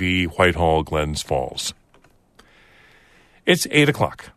v. 0.00 0.24
Whitehall, 0.24 0.82
Glens 0.82 1.20
Falls. 1.20 1.74
It's 3.44 3.66
8 3.70 3.90
o'clock. 3.90 4.30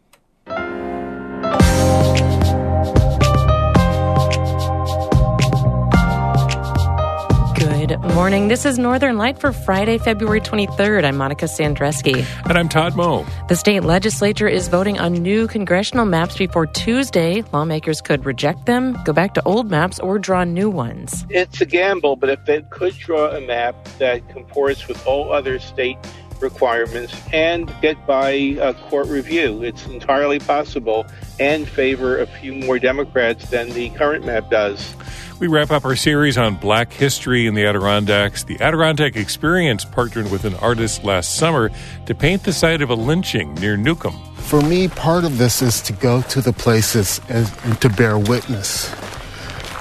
Morning. 8.04 8.50
This 8.50 8.66
is 8.66 8.78
Northern 8.78 9.18
Light 9.18 9.40
for 9.40 9.54
Friday, 9.54 9.98
February 9.98 10.42
23rd. 10.42 11.06
I'm 11.06 11.16
Monica 11.16 11.46
Sandreczki. 11.46 12.26
And 12.44 12.58
I'm 12.58 12.68
Todd 12.68 12.98
Moe. 12.98 13.26
The 13.48 13.56
state 13.56 13.84
legislature 13.84 14.48
is 14.48 14.68
voting 14.68 15.00
on 15.00 15.14
new 15.14 15.48
congressional 15.48 16.06
maps 16.06 16.38
before 16.38 16.68
Tuesday. 16.68 17.44
Lawmakers 17.54 18.02
could 18.02 18.26
reject 18.26 18.66
them, 18.66 19.02
go 19.06 19.14
back 19.14 19.34
to 19.36 19.44
old 19.44 19.72
maps, 19.72 20.00
or 20.00 20.20
draw 20.20 20.44
new 20.44 20.70
ones. 20.70 21.26
It's 21.30 21.62
a 21.62 21.66
gamble, 21.66 22.18
but 22.18 22.30
if 22.30 22.44
they 22.46 22.62
could 22.64 22.94
draw 22.98 23.30
a 23.32 23.40
map 23.40 23.88
that 24.00 24.28
comports 24.28 24.90
with 24.90 25.08
all 25.08 25.32
other 25.32 25.58
state 25.58 25.98
requirements 26.42 27.16
and 27.32 27.74
get 27.82 28.06
by 28.06 28.32
a 28.32 28.74
court 28.74 29.08
review. 29.08 29.64
It's 29.64 29.86
entirely 29.88 30.40
possible 30.40 31.06
and 31.40 31.68
favor 31.68 32.20
a 32.20 32.28
few 32.28 32.54
more 32.54 32.78
Democrats 32.78 33.50
than 33.50 33.70
the 33.70 33.90
current 33.92 34.26
map 34.26 34.52
does. 34.52 34.94
We 35.40 35.48
wrap 35.48 35.72
up 35.72 35.84
our 35.84 35.96
series 35.96 36.38
on 36.38 36.56
black 36.56 36.94
history 36.94 37.48
in 37.48 37.54
the 37.54 37.66
Adirondacks. 37.66 38.44
The 38.44 38.62
Adirondack 38.62 39.16
Experience 39.16 39.84
partnered 39.84 40.32
with 40.32 40.46
an 40.46 40.56
artist 40.56 41.04
last 41.04 41.36
summer 41.36 41.70
to 42.06 42.16
paint 42.16 42.44
the 42.44 42.54
site 42.54 42.82
of 42.82 42.90
a 42.90 42.96
lynching 42.96 43.54
near 43.56 43.76
Newcomb. 43.76 44.18
For 44.36 44.62
me, 44.62 44.88
part 44.88 45.26
of 45.26 45.38
this 45.38 45.62
is 45.62 45.82
to 45.82 45.94
go 45.94 46.22
to 46.22 46.42
the 46.42 46.54
places 46.54 47.20
and, 47.30 47.48
to 47.82 47.90
bear 47.90 48.18
witness 48.18 48.94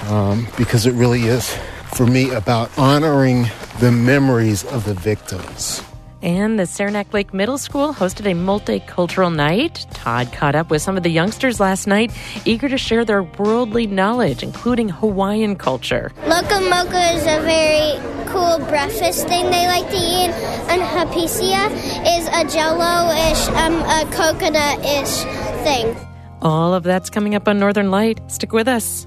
um, 0.09 0.47
because 0.57 0.85
it 0.85 0.93
really 0.93 1.23
is, 1.23 1.55
for 1.95 2.05
me, 2.05 2.31
about 2.31 2.75
honoring 2.77 3.45
the 3.79 3.91
memories 3.91 4.65
of 4.65 4.85
the 4.85 4.95
victims. 4.95 5.83
And 6.23 6.57
the 6.57 6.65
Saranac 6.65 7.13
Lake 7.13 7.33
Middle 7.33 7.57
School 7.57 7.93
hosted 7.93 8.25
a 8.25 8.33
multicultural 8.33 9.35
night. 9.35 9.85
Todd 9.91 10.31
caught 10.31 10.55
up 10.55 10.69
with 10.69 10.81
some 10.81 10.95
of 10.95 11.03
the 11.03 11.09
youngsters 11.09 11.59
last 11.59 11.85
night, 11.85 12.13
eager 12.45 12.69
to 12.69 12.77
share 12.77 13.03
their 13.03 13.23
worldly 13.23 13.87
knowledge, 13.87 14.41
including 14.41 14.87
Hawaiian 14.87 15.57
culture. 15.57 16.13
Loco 16.25 16.61
moco 16.61 16.97
is 16.97 17.23
a 17.23 17.41
very 17.43 17.99
cool 18.27 18.57
breakfast 18.69 19.27
thing 19.27 19.51
they 19.51 19.67
like 19.67 19.89
to 19.89 19.97
eat, 19.97 20.31
and 20.71 20.81
hapisia 20.81 21.69
is 22.17 22.25
a 22.27 22.47
jello-ish, 22.47 23.49
um, 23.49 23.81
a 23.81 24.09
coconut-ish 24.13 25.23
thing. 25.65 25.93
All 26.41 26.73
of 26.73 26.83
that's 26.83 27.09
coming 27.09 27.35
up 27.35 27.49
on 27.49 27.59
Northern 27.59 27.91
Light. 27.91 28.21
Stick 28.31 28.53
with 28.53 28.69
us. 28.69 29.05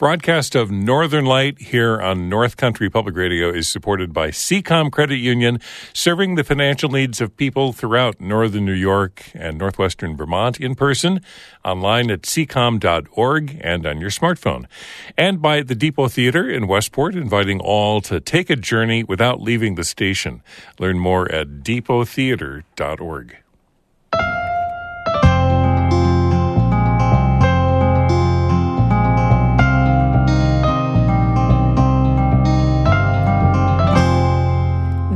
Broadcast 0.00 0.54
of 0.54 0.70
Northern 0.70 1.26
Light 1.26 1.60
here 1.60 2.00
on 2.00 2.30
North 2.30 2.56
Country 2.56 2.88
Public 2.88 3.14
Radio 3.14 3.50
is 3.50 3.68
supported 3.68 4.14
by 4.14 4.30
SeaComm 4.30 4.90
Credit 4.90 5.18
Union, 5.18 5.60
serving 5.92 6.36
the 6.36 6.42
financial 6.42 6.88
needs 6.88 7.20
of 7.20 7.36
people 7.36 7.74
throughout 7.74 8.18
northern 8.18 8.64
New 8.64 8.72
York 8.72 9.22
and 9.34 9.58
northwestern 9.58 10.16
Vermont 10.16 10.58
in 10.58 10.74
person, 10.74 11.20
online 11.66 12.10
at 12.10 12.22
seacomm.org 12.22 13.60
and 13.60 13.84
on 13.84 14.00
your 14.00 14.08
smartphone. 14.08 14.64
And 15.18 15.42
by 15.42 15.60
the 15.60 15.74
Depot 15.74 16.08
Theater 16.08 16.48
in 16.48 16.66
Westport, 16.66 17.14
inviting 17.14 17.60
all 17.60 18.00
to 18.00 18.20
take 18.20 18.48
a 18.48 18.56
journey 18.56 19.04
without 19.04 19.42
leaving 19.42 19.74
the 19.74 19.84
station. 19.84 20.42
Learn 20.78 20.98
more 20.98 21.30
at 21.30 21.62
depottheater.org. 21.62 23.36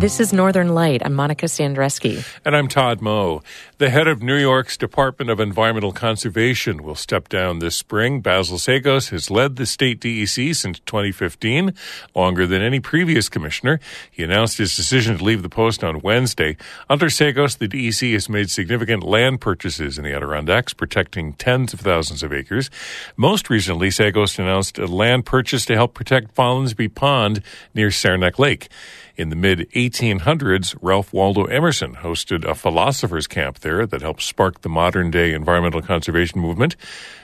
This 0.04 0.20
is 0.20 0.34
Northern 0.34 0.74
Light. 0.74 1.00
I'm 1.02 1.14
Monica 1.14 1.46
Sandreczki. 1.46 2.22
And 2.44 2.54
I'm 2.54 2.68
Todd 2.68 3.00
Moe. 3.00 3.42
The 3.78 3.88
head 3.88 4.06
of 4.06 4.22
New 4.22 4.36
York's 4.36 4.76
Department 4.76 5.30
of 5.30 5.40
Environmental 5.40 5.92
Conservation 5.92 6.82
will 6.82 6.94
step 6.94 7.30
down 7.30 7.60
this 7.60 7.74
spring. 7.74 8.20
Basil 8.20 8.58
Seggos 8.58 9.08
has 9.12 9.30
led 9.30 9.56
the 9.56 9.64
state 9.64 10.00
DEC 10.00 10.54
since 10.54 10.78
2015, 10.80 11.72
longer 12.14 12.46
than 12.46 12.60
any 12.60 12.80
previous 12.80 13.30
commissioner. 13.30 13.80
He 14.10 14.22
announced 14.22 14.58
his 14.58 14.76
decision 14.76 15.16
to 15.16 15.24
leave 15.24 15.42
the 15.42 15.48
post 15.48 15.82
on 15.82 16.02
Wednesday. 16.02 16.58
Under 16.90 17.06
Seggos, 17.06 17.56
the 17.56 17.66
DEC 17.66 18.12
has 18.12 18.28
made 18.28 18.50
significant 18.50 19.04
land 19.04 19.40
purchases 19.40 19.96
in 19.96 20.04
the 20.04 20.12
Adirondacks, 20.12 20.74
protecting 20.74 21.32
tens 21.32 21.72
of 21.72 21.80
thousands 21.80 22.22
of 22.22 22.30
acres. 22.30 22.68
Most 23.16 23.48
recently, 23.48 23.88
Seggos 23.88 24.38
announced 24.38 24.76
a 24.76 24.86
land 24.86 25.24
purchase 25.24 25.64
to 25.64 25.74
help 25.74 25.94
protect 25.94 26.34
Follansbee 26.34 26.94
Pond 26.94 27.42
near 27.72 27.90
Saranac 27.90 28.38
Lake. 28.38 28.68
In 29.16 29.28
the 29.28 29.36
mid 29.36 29.70
1800s, 29.70 30.76
Ralph 30.82 31.12
Waldo 31.12 31.44
Emerson 31.44 31.94
hosted 31.96 32.44
a 32.44 32.54
philosophers' 32.54 33.28
camp 33.28 33.60
there 33.60 33.86
that 33.86 34.02
helped 34.02 34.22
spark 34.22 34.62
the 34.62 34.68
modern 34.68 35.12
day 35.12 35.32
environmental 35.32 35.82
conservation 35.82 36.40
movement. 36.40 36.74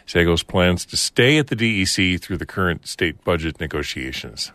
Seggos 0.07 0.47
plans 0.47 0.85
to 0.87 0.97
stay 0.97 1.39
at 1.39 1.49
the 1.49 1.57
DEC 1.57 2.21
through 2.21 2.37
the 2.37 2.47
current 2.47 2.87
state 2.87 3.25
budget 3.25 3.59
negotiations. 3.59 4.53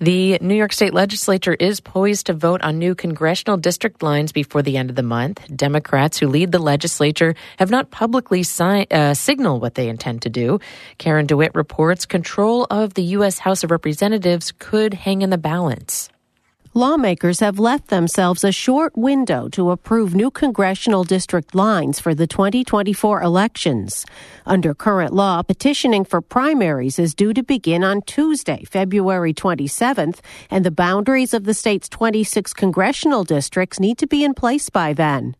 The 0.00 0.38
New 0.40 0.54
York 0.54 0.72
State 0.72 0.94
Legislature 0.94 1.54
is 1.54 1.80
poised 1.80 2.26
to 2.26 2.32
vote 2.32 2.62
on 2.62 2.78
new 2.78 2.94
congressional 2.94 3.58
district 3.58 4.02
lines 4.02 4.32
before 4.32 4.62
the 4.62 4.78
end 4.78 4.88
of 4.88 4.96
the 4.96 5.02
month. 5.02 5.42
Democrats 5.54 6.18
who 6.18 6.28
lead 6.28 6.52
the 6.52 6.58
legislature 6.60 7.34
have 7.58 7.68
not 7.68 7.90
publicly 7.90 8.44
si- 8.44 8.86
uh, 8.90 9.12
signaled 9.12 9.60
what 9.60 9.74
they 9.74 9.88
intend 9.88 10.22
to 10.22 10.30
do. 10.30 10.60
Karen 10.96 11.26
DeWitt 11.26 11.54
reports 11.54 12.06
control 12.06 12.66
of 12.70 12.94
the 12.94 13.02
U.S. 13.18 13.40
House 13.40 13.62
of 13.62 13.72
Representatives 13.72 14.54
could 14.58 14.94
hang 14.94 15.20
in 15.20 15.30
the 15.30 15.36
balance. 15.36 16.08
Lawmakers 16.78 17.40
have 17.40 17.58
left 17.58 17.88
themselves 17.88 18.44
a 18.44 18.52
short 18.52 18.96
window 18.96 19.48
to 19.48 19.72
approve 19.72 20.14
new 20.14 20.30
congressional 20.30 21.02
district 21.02 21.52
lines 21.52 21.98
for 21.98 22.14
the 22.14 22.28
2024 22.28 23.20
elections. 23.20 24.06
Under 24.46 24.74
current 24.74 25.12
law, 25.12 25.42
petitioning 25.42 26.04
for 26.04 26.20
primaries 26.20 27.00
is 27.00 27.16
due 27.16 27.34
to 27.34 27.42
begin 27.42 27.82
on 27.82 28.02
Tuesday, 28.02 28.62
February 28.62 29.34
27th, 29.34 30.20
and 30.52 30.64
the 30.64 30.70
boundaries 30.70 31.34
of 31.34 31.42
the 31.42 31.52
state's 31.52 31.88
26 31.88 32.52
congressional 32.52 33.24
districts 33.24 33.80
need 33.80 33.98
to 33.98 34.06
be 34.06 34.22
in 34.22 34.32
place 34.32 34.70
by 34.70 34.92
then. 34.92 35.34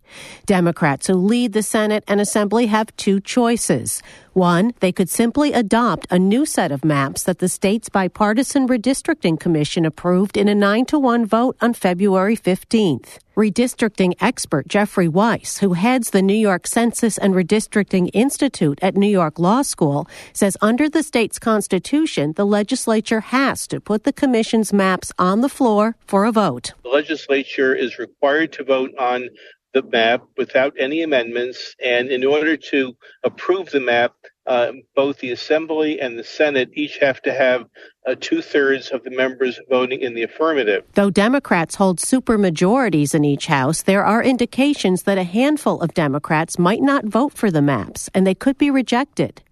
Democrats 0.46 1.06
who 1.06 1.14
lead 1.14 1.52
the 1.52 1.62
Senate 1.62 2.04
and 2.06 2.20
Assembly 2.20 2.66
have 2.66 2.94
two 2.96 3.20
choices. 3.20 4.02
One, 4.38 4.72
they 4.78 4.92
could 4.92 5.10
simply 5.10 5.52
adopt 5.52 6.06
a 6.10 6.18
new 6.18 6.46
set 6.46 6.70
of 6.70 6.84
maps 6.84 7.24
that 7.24 7.40
the 7.40 7.48
state's 7.48 7.88
bipartisan 7.88 8.68
redistricting 8.68 9.40
commission 9.40 9.84
approved 9.84 10.36
in 10.36 10.46
a 10.46 10.54
9 10.54 10.86
to 10.86 10.98
1 10.98 11.26
vote 11.26 11.56
on 11.60 11.74
February 11.74 12.36
15th. 12.36 13.18
Redistricting 13.36 14.14
expert 14.20 14.68
Jeffrey 14.68 15.08
Wice, 15.08 15.58
who 15.58 15.72
heads 15.72 16.10
the 16.10 16.22
New 16.22 16.36
York 16.36 16.68
Census 16.68 17.18
and 17.18 17.34
Redistricting 17.34 18.10
Institute 18.12 18.78
at 18.80 18.96
New 18.96 19.08
York 19.08 19.40
Law 19.40 19.62
School, 19.62 20.08
says 20.32 20.56
under 20.60 20.88
the 20.88 21.02
state's 21.02 21.38
constitution, 21.40 22.32
the 22.34 22.46
legislature 22.46 23.20
has 23.20 23.66
to 23.68 23.80
put 23.80 24.04
the 24.04 24.12
commission's 24.12 24.72
maps 24.72 25.12
on 25.18 25.40
the 25.40 25.48
floor 25.48 25.96
for 26.06 26.24
a 26.24 26.32
vote. 26.32 26.74
The 26.84 26.90
legislature 26.90 27.74
is 27.74 27.98
required 27.98 28.52
to 28.54 28.64
vote 28.64 28.92
on 28.98 29.28
the 29.74 29.82
map 29.82 30.22
without 30.36 30.74
any 30.78 31.02
amendments, 31.02 31.74
and 31.82 32.08
in 32.10 32.24
order 32.24 32.56
to 32.56 32.96
approve 33.22 33.70
the 33.70 33.80
map, 33.80 34.14
uh, 34.46 34.72
both 34.96 35.18
the 35.18 35.30
Assembly 35.30 36.00
and 36.00 36.18
the 36.18 36.24
Senate 36.24 36.70
each 36.72 36.96
have 36.98 37.20
to 37.22 37.34
have 37.34 37.66
uh, 38.06 38.14
two 38.18 38.40
thirds 38.40 38.88
of 38.88 39.04
the 39.04 39.10
members 39.10 39.60
voting 39.68 40.00
in 40.00 40.14
the 40.14 40.22
affirmative. 40.22 40.84
Though 40.94 41.10
Democrats 41.10 41.74
hold 41.74 41.98
supermajorities 41.98 43.14
in 43.14 43.24
each 43.24 43.46
House, 43.46 43.82
there 43.82 44.04
are 44.04 44.22
indications 44.22 45.02
that 45.02 45.18
a 45.18 45.22
handful 45.22 45.82
of 45.82 45.92
Democrats 45.92 46.58
might 46.58 46.80
not 46.80 47.04
vote 47.04 47.34
for 47.34 47.50
the 47.50 47.60
maps, 47.60 48.08
and 48.14 48.26
they 48.26 48.34
could 48.34 48.56
be 48.56 48.70
rejected. 48.70 49.42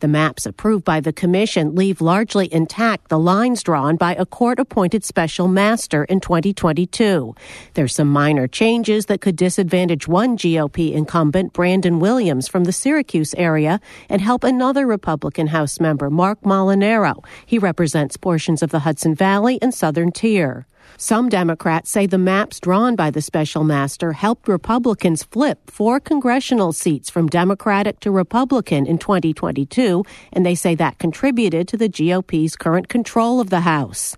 The 0.00 0.08
maps 0.08 0.46
approved 0.46 0.84
by 0.84 1.00
the 1.00 1.12
Commission 1.12 1.74
leave 1.74 2.00
largely 2.00 2.52
intact 2.52 3.08
the 3.08 3.18
lines 3.18 3.62
drawn 3.62 3.96
by 3.96 4.14
a 4.14 4.26
court 4.26 4.58
appointed 4.58 5.04
special 5.04 5.48
master 5.48 6.04
in 6.04 6.20
2022. 6.20 7.34
There's 7.74 7.94
some 7.94 8.08
minor 8.08 8.46
changes 8.46 9.06
that 9.06 9.20
could 9.20 9.36
disadvantage 9.36 10.06
one 10.06 10.36
GOP 10.36 10.92
incumbent, 10.92 11.52
Brandon 11.52 12.00
Williams, 12.00 12.48
from 12.48 12.64
the 12.64 12.72
Syracuse 12.72 13.34
area 13.34 13.80
and 14.08 14.20
help 14.20 14.44
another 14.44 14.86
Republican 14.86 15.48
House 15.48 15.80
member, 15.80 16.10
Marc 16.10 16.40
Molinaro. 16.42 17.24
He 17.46 17.58
represents 17.58 18.16
portions 18.16 18.62
of 18.62 18.70
the 18.70 18.80
Hudson 18.80 19.14
Valley 19.14 19.58
and 19.62 19.72
Southern 19.72 20.12
Tier. 20.12 20.66
Some 20.96 21.28
Democrats 21.28 21.90
say 21.90 22.06
the 22.06 22.18
maps 22.18 22.60
drawn 22.60 22.96
by 22.96 23.10
the 23.10 23.22
special 23.22 23.64
master 23.64 24.12
helped 24.12 24.48
Republicans 24.48 25.22
flip 25.24 25.70
four 25.70 26.00
congressional 26.00 26.72
seats 26.72 27.10
from 27.10 27.28
Democratic 27.28 28.00
to 28.00 28.10
Republican 28.10 28.86
in 28.86 28.98
2022, 28.98 30.04
and 30.32 30.46
they 30.46 30.54
say 30.54 30.74
that 30.74 30.98
contributed 30.98 31.68
to 31.68 31.76
the 31.76 31.88
GOP's 31.88 32.56
current 32.56 32.88
control 32.88 33.40
of 33.40 33.50
the 33.50 33.60
House. 33.60 34.16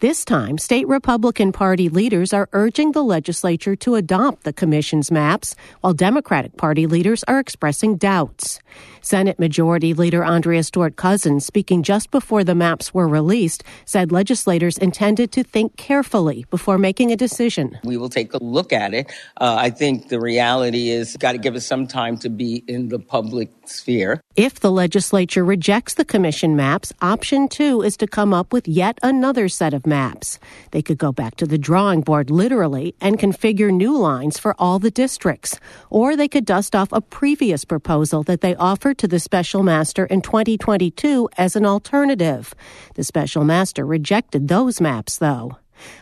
This 0.00 0.24
time, 0.24 0.58
state 0.58 0.86
Republican 0.86 1.50
Party 1.50 1.88
leaders 1.88 2.32
are 2.32 2.48
urging 2.52 2.92
the 2.92 3.02
legislature 3.02 3.74
to 3.74 3.96
adopt 3.96 4.44
the 4.44 4.52
commission's 4.52 5.10
maps, 5.10 5.56
while 5.80 5.92
Democratic 5.92 6.56
Party 6.56 6.86
leaders 6.86 7.24
are 7.24 7.40
expressing 7.40 7.96
doubts. 7.96 8.60
Senate 9.00 9.40
Majority 9.40 9.94
Leader 9.94 10.22
Andrea 10.22 10.62
Stewart 10.62 10.94
Cousins, 10.94 11.44
speaking 11.44 11.82
just 11.82 12.12
before 12.12 12.44
the 12.44 12.54
maps 12.54 12.94
were 12.94 13.08
released, 13.08 13.64
said 13.86 14.12
legislators 14.12 14.78
intended 14.78 15.32
to 15.32 15.42
think 15.42 15.76
carefully 15.76 16.44
before 16.50 16.78
making 16.78 17.10
a 17.10 17.16
decision. 17.16 17.76
We 17.82 17.96
will 17.96 18.08
take 18.08 18.34
a 18.34 18.38
look 18.42 18.72
at 18.72 18.94
it. 18.94 19.10
Uh, 19.40 19.56
I 19.58 19.70
think 19.70 20.10
the 20.10 20.20
reality 20.20 20.90
is 20.90 21.16
got 21.16 21.32
to 21.32 21.38
give 21.38 21.56
us 21.56 21.66
some 21.66 21.88
time 21.88 22.18
to 22.18 22.28
be 22.28 22.62
in 22.68 22.88
the 22.88 23.00
public 23.00 23.50
sphere. 23.64 24.20
If 24.36 24.60
the 24.60 24.70
legislature 24.70 25.44
rejects 25.44 25.94
the 25.94 26.04
commission 26.04 26.54
maps, 26.54 26.92
option 27.00 27.48
two 27.48 27.82
is 27.82 27.96
to 27.96 28.06
come 28.06 28.32
up 28.32 28.52
with 28.52 28.68
yet 28.68 28.98
another 29.02 29.48
set 29.48 29.74
of 29.74 29.87
maps. 29.88 30.38
They 30.70 30.82
could 30.82 30.98
go 30.98 31.10
back 31.10 31.36
to 31.36 31.46
the 31.46 31.58
drawing 31.58 32.02
board 32.02 32.30
literally 32.30 32.94
and 33.00 33.18
configure 33.18 33.72
new 33.72 33.96
lines 33.96 34.38
for 34.38 34.54
all 34.58 34.78
the 34.78 34.90
districts. 34.90 35.58
Or 35.90 36.16
they 36.16 36.28
could 36.28 36.44
dust 36.44 36.76
off 36.76 36.92
a 36.92 37.00
previous 37.00 37.64
proposal 37.64 38.22
that 38.24 38.40
they 38.40 38.54
offered 38.56 38.98
to 38.98 39.08
the 39.08 39.18
special 39.18 39.62
master 39.62 40.06
in 40.06 40.20
2022 40.20 41.28
as 41.38 41.56
an 41.56 41.66
alternative. 41.66 42.54
The 42.94 43.04
special 43.04 43.44
master 43.44 43.84
rejected 43.84 44.48
those 44.48 44.80
maps, 44.80 45.18
though. 45.18 45.56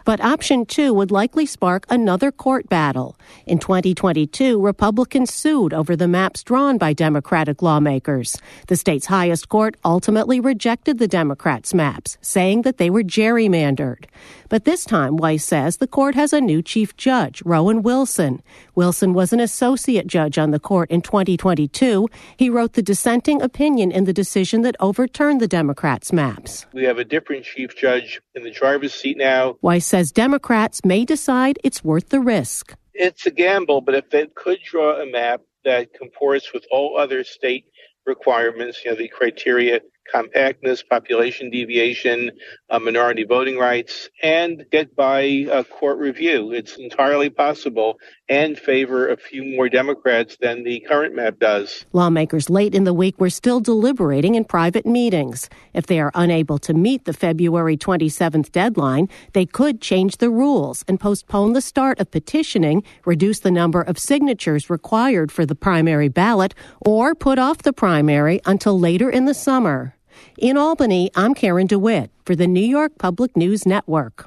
But 0.04 0.20
option 0.20 0.66
two 0.66 0.92
would 0.94 1.10
likely 1.10 1.46
spark 1.46 1.86
another 1.88 2.32
court 2.32 2.68
battle. 2.68 3.18
In 3.46 3.58
2022, 3.58 4.60
Republicans 4.60 5.32
sued 5.32 5.72
over 5.72 5.96
the 5.96 6.08
maps 6.08 6.42
drawn 6.42 6.78
by 6.78 6.92
Democratic 6.92 7.62
lawmakers. 7.62 8.36
The 8.68 8.76
state's 8.76 9.06
highest 9.06 9.48
court 9.48 9.76
ultimately 9.84 10.40
rejected 10.40 10.98
the 10.98 11.08
Democrats' 11.08 11.74
maps, 11.74 12.18
saying 12.20 12.62
that 12.62 12.78
they 12.78 12.90
were 12.90 13.02
gerrymandered. 13.02 14.04
But 14.48 14.64
this 14.64 14.84
time, 14.84 15.16
Wice 15.16 15.44
says 15.44 15.78
the 15.78 15.86
court 15.86 16.14
has 16.14 16.32
a 16.32 16.40
new 16.40 16.62
chief 16.62 16.96
judge, 16.96 17.42
Rowan 17.44 17.82
Wilson. 17.82 18.42
Wilson 18.74 19.12
was 19.12 19.32
an 19.32 19.40
associate 19.40 20.06
judge 20.06 20.38
on 20.38 20.52
the 20.52 20.60
court 20.60 20.90
in 20.90 21.02
2022. 21.02 22.08
He 22.36 22.50
wrote 22.50 22.74
the 22.74 22.82
dissenting 22.82 23.42
opinion 23.42 23.90
in 23.90 24.04
the 24.04 24.12
decision 24.12 24.62
that 24.62 24.76
overturned 24.78 25.40
the 25.40 25.48
Democrats' 25.48 26.12
maps. 26.12 26.66
We 26.72 26.84
have 26.84 26.98
a 26.98 27.04
different 27.04 27.44
chief 27.44 27.76
judge 27.76 28.20
in 28.34 28.44
the 28.44 28.50
driver's 28.50 28.94
seat 28.94 29.16
now. 29.16 29.56
Wice 29.62 29.86
says 29.86 30.12
Democrats 30.12 30.84
may 30.84 31.04
decide 31.04 31.58
it's 31.64 31.82
worth 31.82 32.10
the 32.10 32.20
risk. 32.20 32.74
It's 32.94 33.26
a 33.26 33.30
gamble, 33.30 33.80
but 33.80 33.94
if 33.94 34.10
they 34.10 34.26
could 34.34 34.60
draw 34.62 35.00
a 35.00 35.06
map 35.10 35.42
that 35.64 35.92
comports 35.92 36.52
with 36.54 36.64
all 36.70 36.96
other 36.98 37.24
state 37.24 37.66
requirements, 38.06 38.84
you 38.84 38.90
know, 38.92 38.96
the 38.96 39.08
criteria 39.08 39.80
compactness, 40.12 40.82
population 40.82 41.50
deviation, 41.50 42.30
uh, 42.70 42.78
minority 42.78 43.24
voting 43.24 43.58
rights, 43.58 44.08
and 44.22 44.64
get 44.70 44.94
by 44.96 45.20
a 45.20 45.64
court 45.64 45.98
review. 45.98 46.52
It's 46.52 46.76
entirely 46.76 47.30
possible 47.30 47.98
and 48.28 48.58
favor 48.58 49.08
a 49.08 49.16
few 49.16 49.44
more 49.44 49.68
Democrats 49.68 50.36
than 50.40 50.64
the 50.64 50.80
current 50.80 51.14
map 51.14 51.38
does. 51.38 51.84
Lawmakers 51.92 52.50
late 52.50 52.74
in 52.74 52.84
the 52.84 52.94
week 52.94 53.20
were 53.20 53.30
still 53.30 53.60
deliberating 53.60 54.34
in 54.34 54.44
private 54.44 54.86
meetings. 54.86 55.48
If 55.74 55.86
they 55.86 56.00
are 56.00 56.10
unable 56.14 56.58
to 56.60 56.74
meet 56.74 57.04
the 57.04 57.12
February 57.12 57.76
27th 57.76 58.50
deadline, 58.52 59.08
they 59.32 59.46
could 59.46 59.80
change 59.80 60.16
the 60.16 60.30
rules 60.30 60.84
and 60.88 60.98
postpone 60.98 61.52
the 61.52 61.60
start 61.60 62.00
of 62.00 62.10
petitioning, 62.10 62.82
reduce 63.04 63.40
the 63.40 63.50
number 63.50 63.80
of 63.80 63.98
signatures 63.98 64.70
required 64.70 65.30
for 65.30 65.46
the 65.46 65.54
primary 65.54 66.08
ballot, 66.08 66.54
or 66.80 67.14
put 67.14 67.38
off 67.38 67.58
the 67.58 67.72
primary 67.72 68.40
until 68.44 68.78
later 68.78 69.10
in 69.10 69.26
the 69.26 69.34
summer. 69.34 69.95
In 70.38 70.56
Albany, 70.56 71.10
I'm 71.14 71.34
Karen 71.34 71.66
DeWitt 71.66 72.10
for 72.24 72.36
the 72.36 72.46
New 72.46 72.60
York 72.60 72.98
Public 72.98 73.36
News 73.36 73.66
Network. 73.66 74.26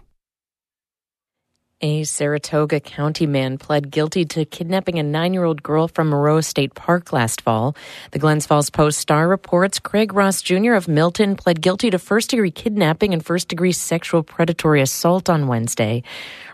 A 1.82 2.04
Saratoga 2.04 2.82
County 2.82 3.26
man 3.26 3.58
pled 3.58 3.90
guilty 3.90 4.26
to 4.26 4.44
kidnapping 4.44 5.00
a 5.00 5.04
nine 5.04 5.34
year 5.34 5.46
old 5.46 5.64
girl 5.64 5.88
from 5.88 6.10
Moreau 6.10 6.42
State 6.42 6.76
Park 6.76 7.14
last 7.14 7.40
fall. 7.40 7.74
The 8.12 8.20
Glens 8.20 8.46
Falls 8.46 8.70
Post 8.70 9.00
Star 9.00 9.30
reports 9.30 9.80
Craig 9.80 10.12
Ross 10.12 10.42
Jr. 10.42 10.74
of 10.74 10.90
Milton 10.90 11.38
pled 11.38 11.62
guilty 11.62 11.90
to 11.90 11.98
first 11.98 12.32
degree 12.32 12.52
kidnapping 12.52 13.14
and 13.14 13.26
first 13.26 13.48
degree 13.48 13.72
sexual 13.72 14.24
predatory 14.24 14.82
assault 14.82 15.30
on 15.30 15.48
Wednesday. 15.48 16.04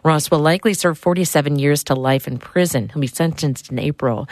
Ross 0.04 0.30
will 0.30 0.42
likely 0.42 0.76
serve 0.76 1.00
47 1.00 1.58
years 1.58 1.86
to 1.86 1.96
life 1.96 2.28
in 2.28 2.38
prison. 2.38 2.90
He'll 2.90 3.02
be 3.02 3.08
sentenced 3.08 3.72
in 3.72 3.80
April. 3.80 4.30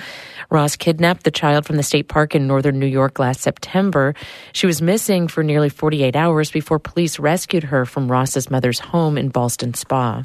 Ross 0.51 0.75
kidnapped 0.75 1.23
the 1.23 1.31
child 1.31 1.65
from 1.65 1.77
the 1.77 1.81
state 1.81 2.07
park 2.07 2.35
in 2.35 2.45
northern 2.45 2.77
New 2.77 2.85
York 2.85 3.17
last 3.17 3.41
September. 3.41 4.13
She 4.51 4.67
was 4.67 4.79
missing 4.79 5.27
for 5.27 5.43
nearly 5.43 5.69
48 5.69 6.15
hours 6.15 6.51
before 6.51 6.77
police 6.77 7.17
rescued 7.17 7.63
her 7.63 7.87
from 7.87 8.11
Ross's 8.11 8.51
mother's 8.51 8.77
home 8.77 9.17
in 9.17 9.31
Ballston 9.31 9.73
Spa. 9.73 10.21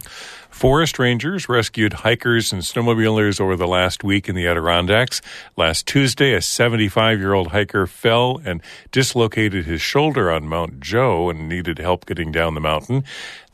Forest 0.59 0.99
rangers 0.99 1.49
rescued 1.49 1.93
hikers 1.93 2.53
and 2.53 2.63
snowmobilers 2.63 3.41
over 3.41 3.55
the 3.55 3.69
last 3.69 4.03
week 4.03 4.29
in 4.29 4.35
the 4.35 4.49
Adirondacks. 4.49 5.23
Last 5.57 5.87
Tuesday, 5.87 6.35
a 6.35 6.43
75 6.43 7.21
year 7.21 7.33
old 7.33 7.53
hiker 7.53 7.87
fell 7.87 8.41
and 8.45 8.61
dislocated 8.91 9.67
his 9.67 9.81
shoulder 9.81 10.33
on 10.33 10.49
Mount 10.49 10.81
Jo 10.81 11.31
and 11.31 11.49
needed 11.49 11.79
help 11.79 12.07
getting 12.07 12.33
down 12.33 12.55
the 12.55 12.61
mountain. 12.61 13.05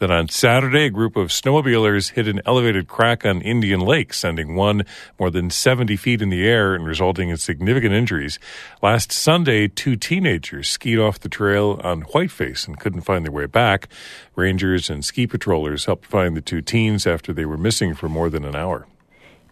Then 0.04 0.12
on 0.12 0.28
Saturday, 0.28 0.84
a 0.84 0.90
group 0.90 1.16
of 1.16 1.28
snowmobilers 1.28 2.10
hit 2.10 2.28
an 2.28 2.42
elevated 2.44 2.88
crack 2.88 3.24
on 3.24 3.40
Indian 3.40 3.80
Lake, 3.80 4.12
sending 4.12 4.54
one 4.54 4.84
more 5.18 5.30
than 5.30 5.48
70 5.48 5.96
feet 5.96 6.20
in 6.20 6.28
the 6.28 6.46
air 6.46 6.74
and 6.74 6.84
resulting 6.84 7.30
in 7.30 7.38
significant 7.38 7.94
injuries. 7.94 8.38
Last 8.82 9.10
Sunday, 9.12 9.66
two 9.66 9.96
teenagers 9.96 10.68
skied 10.68 10.98
off 10.98 11.20
the 11.20 11.30
trail 11.30 11.80
on 11.82 12.02
Whiteface 12.02 12.66
and 12.66 12.78
couldn't 12.78 13.00
find 13.00 13.24
their 13.24 13.32
way 13.32 13.46
back. 13.46 13.88
Rangers 14.36 14.90
and 14.90 15.02
ski 15.02 15.26
patrollers 15.26 15.86
helped 15.86 16.04
find 16.04 16.36
the 16.36 16.42
two 16.42 16.60
teens 16.60 17.06
after 17.06 17.32
they 17.32 17.46
were 17.46 17.56
missing 17.56 17.94
for 17.94 18.10
more 18.10 18.28
than 18.28 18.44
an 18.44 18.54
hour. 18.54 18.86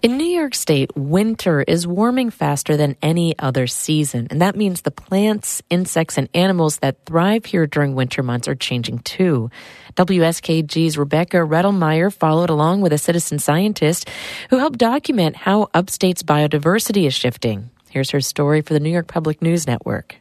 In 0.02 0.16
New 0.18 0.24
York 0.24 0.56
State, 0.56 0.90
winter 0.96 1.62
is 1.62 1.86
warming 1.86 2.30
faster 2.30 2.76
than 2.76 2.96
any 3.02 3.38
other 3.38 3.68
season, 3.68 4.26
and 4.30 4.42
that 4.42 4.56
means 4.56 4.80
the 4.80 4.90
plants, 4.90 5.62
insects, 5.70 6.18
and 6.18 6.28
animals 6.34 6.78
that 6.78 7.06
thrive 7.06 7.44
here 7.44 7.68
during 7.68 7.94
winter 7.94 8.24
months 8.24 8.48
are 8.48 8.56
changing 8.56 8.98
too. 8.98 9.48
WSKG's 9.94 10.98
Rebecca 10.98 11.36
Redelmeier 11.36 12.12
followed 12.12 12.50
along 12.50 12.80
with 12.80 12.92
a 12.92 12.98
citizen 12.98 13.38
scientist 13.38 14.10
who 14.50 14.58
helped 14.58 14.80
document 14.80 15.36
how 15.36 15.68
upstate's 15.72 16.24
biodiversity 16.24 17.06
is 17.06 17.14
shifting. 17.14 17.70
Here's 17.88 18.10
her 18.10 18.20
story 18.20 18.60
for 18.60 18.74
the 18.74 18.80
New 18.80 18.90
York 18.90 19.06
Public 19.06 19.40
News 19.40 19.68
Network. 19.68 20.16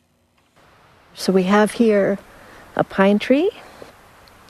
So 1.16 1.34
we 1.34 1.44
have 1.44 1.72
here 1.72 2.20
a 2.76 2.84
pine 2.84 3.18
tree 3.18 3.50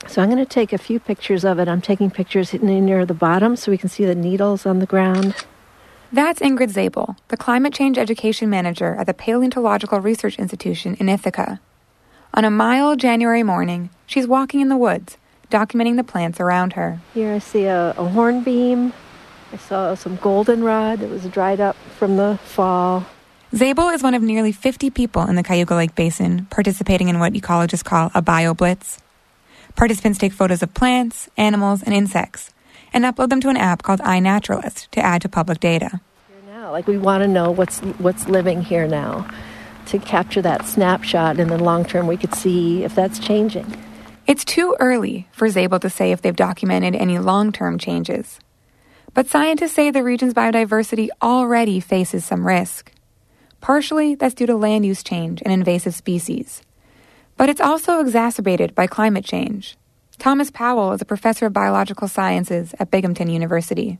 so 0.06 0.22
I'm 0.22 0.30
going 0.30 0.44
to 0.44 0.48
take 0.48 0.72
a 0.72 0.78
few 0.78 1.00
pictures 1.00 1.44
of 1.44 1.58
it. 1.58 1.68
I'm 1.68 1.80
taking 1.80 2.10
pictures 2.10 2.50
hidden 2.50 2.84
near 2.84 3.06
the 3.06 3.14
bottom 3.14 3.56
so 3.56 3.70
we 3.70 3.78
can 3.78 3.88
see 3.88 4.04
the 4.04 4.14
needles 4.14 4.66
on 4.66 4.78
the 4.78 4.86
ground. 4.86 5.34
That's 6.12 6.40
Ingrid 6.40 6.70
Zabel, 6.70 7.16
the 7.28 7.36
Climate 7.36 7.72
Change 7.72 7.96
Education 7.96 8.50
Manager 8.50 8.96
at 8.98 9.06
the 9.06 9.14
Paleontological 9.14 10.00
Research 10.00 10.38
Institution 10.38 10.94
in 11.00 11.08
Ithaca. 11.08 11.60
On 12.34 12.44
a 12.44 12.50
mild 12.50 12.98
January 12.98 13.42
morning, 13.42 13.90
she's 14.06 14.26
walking 14.26 14.60
in 14.60 14.68
the 14.68 14.76
woods, 14.76 15.16
documenting 15.50 15.96
the 15.96 16.04
plants 16.04 16.40
around 16.40 16.74
her. 16.74 17.00
Here 17.14 17.32
I 17.32 17.38
see 17.38 17.64
a, 17.64 17.90
a 17.96 18.08
hornbeam. 18.08 18.92
I 19.52 19.56
saw 19.56 19.94
some 19.94 20.16
goldenrod 20.16 21.00
that 21.00 21.08
was 21.08 21.24
dried 21.26 21.60
up 21.60 21.76
from 21.98 22.16
the 22.16 22.38
fall. 22.42 23.06
Zabel 23.54 23.90
is 23.90 24.02
one 24.02 24.14
of 24.14 24.22
nearly 24.22 24.52
50 24.52 24.90
people 24.90 25.26
in 25.26 25.36
the 25.36 25.42
Cayuga 25.42 25.74
Lake 25.74 25.94
Basin 25.94 26.46
participating 26.46 27.08
in 27.08 27.18
what 27.18 27.34
ecologists 27.34 27.84
call 27.84 28.10
a 28.14 28.22
BioBlitz. 28.22 28.98
Participants 29.76 30.18
take 30.18 30.32
photos 30.32 30.62
of 30.62 30.74
plants, 30.74 31.28
animals, 31.36 31.82
and 31.82 31.94
insects 31.94 32.52
and 32.92 33.04
upload 33.04 33.30
them 33.30 33.40
to 33.40 33.48
an 33.48 33.56
app 33.56 33.82
called 33.82 34.00
iNaturalist 34.00 34.88
to 34.90 35.00
add 35.00 35.22
to 35.22 35.28
public 35.28 35.60
data. 35.60 36.00
Now, 36.46 36.70
like 36.70 36.86
we 36.86 36.98
want 36.98 37.22
to 37.22 37.28
know 37.28 37.50
what's 37.50 37.80
what's 37.98 38.28
living 38.28 38.62
here 38.62 38.86
now 38.86 39.28
to 39.86 39.98
capture 39.98 40.42
that 40.42 40.66
snapshot 40.66 41.40
and 41.40 41.50
then 41.50 41.60
long 41.60 41.84
term 41.84 42.06
we 42.06 42.16
could 42.16 42.34
see 42.34 42.84
if 42.84 42.94
that's 42.94 43.18
changing. 43.18 43.66
It's 44.26 44.44
too 44.44 44.76
early 44.78 45.26
for 45.32 45.48
Zabel 45.48 45.80
to 45.80 45.90
say 45.90 46.12
if 46.12 46.22
they've 46.22 46.36
documented 46.36 46.94
any 46.94 47.18
long 47.18 47.52
term 47.52 47.78
changes. 47.78 48.38
But 49.14 49.28
scientists 49.28 49.72
say 49.72 49.90
the 49.90 50.04
region's 50.04 50.32
biodiversity 50.32 51.08
already 51.20 51.80
faces 51.80 52.24
some 52.24 52.46
risk. 52.46 52.92
Partially, 53.60 54.14
that's 54.14 54.34
due 54.34 54.46
to 54.46 54.56
land 54.56 54.86
use 54.86 55.02
change 55.02 55.42
and 55.42 55.52
invasive 55.52 55.94
species. 55.94 56.62
But 57.42 57.48
it's 57.48 57.60
also 57.60 57.98
exacerbated 57.98 58.72
by 58.72 58.86
climate 58.86 59.24
change. 59.24 59.76
Thomas 60.18 60.48
Powell 60.48 60.92
is 60.92 61.02
a 61.02 61.04
professor 61.04 61.46
of 61.46 61.52
biological 61.52 62.06
sciences 62.06 62.72
at 62.78 62.92
Binghamton 62.92 63.28
University. 63.28 63.98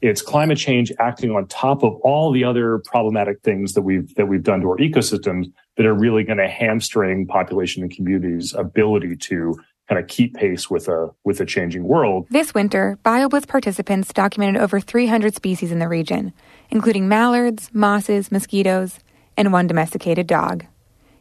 It's 0.00 0.20
climate 0.20 0.58
change 0.58 0.90
acting 0.98 1.30
on 1.30 1.46
top 1.46 1.84
of 1.84 1.94
all 2.02 2.32
the 2.32 2.42
other 2.42 2.78
problematic 2.78 3.42
things 3.42 3.74
that 3.74 3.82
we've 3.82 4.12
that 4.16 4.26
we've 4.26 4.42
done 4.42 4.62
to 4.62 4.70
our 4.70 4.76
ecosystems 4.78 5.52
that 5.76 5.86
are 5.86 5.94
really 5.94 6.24
going 6.24 6.38
to 6.38 6.48
hamstring 6.48 7.28
population 7.28 7.84
and 7.84 7.94
communities' 7.94 8.54
ability 8.54 9.14
to 9.14 9.56
kind 9.88 10.00
of 10.00 10.08
keep 10.08 10.34
pace 10.34 10.68
with 10.68 10.88
a 10.88 11.10
with 11.22 11.40
a 11.40 11.46
changing 11.46 11.84
world. 11.84 12.26
This 12.28 12.52
winter, 12.54 12.98
BioBlitz 13.04 13.46
participants 13.46 14.12
documented 14.12 14.60
over 14.60 14.80
300 14.80 15.36
species 15.36 15.70
in 15.70 15.78
the 15.78 15.86
region, 15.86 16.32
including 16.70 17.06
mallards, 17.06 17.70
mosses, 17.72 18.32
mosquitoes, 18.32 18.98
and 19.36 19.52
one 19.52 19.68
domesticated 19.68 20.26
dog. 20.26 20.66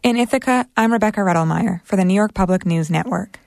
In 0.01 0.15
Ithaca, 0.15 0.65
I'm 0.77 0.93
Rebecca 0.93 1.19
Redelmeier 1.19 1.81
for 1.83 1.97
the 1.97 2.05
New 2.05 2.13
York 2.13 2.33
Public 2.33 2.65
News 2.65 2.89
Network. 2.89 3.37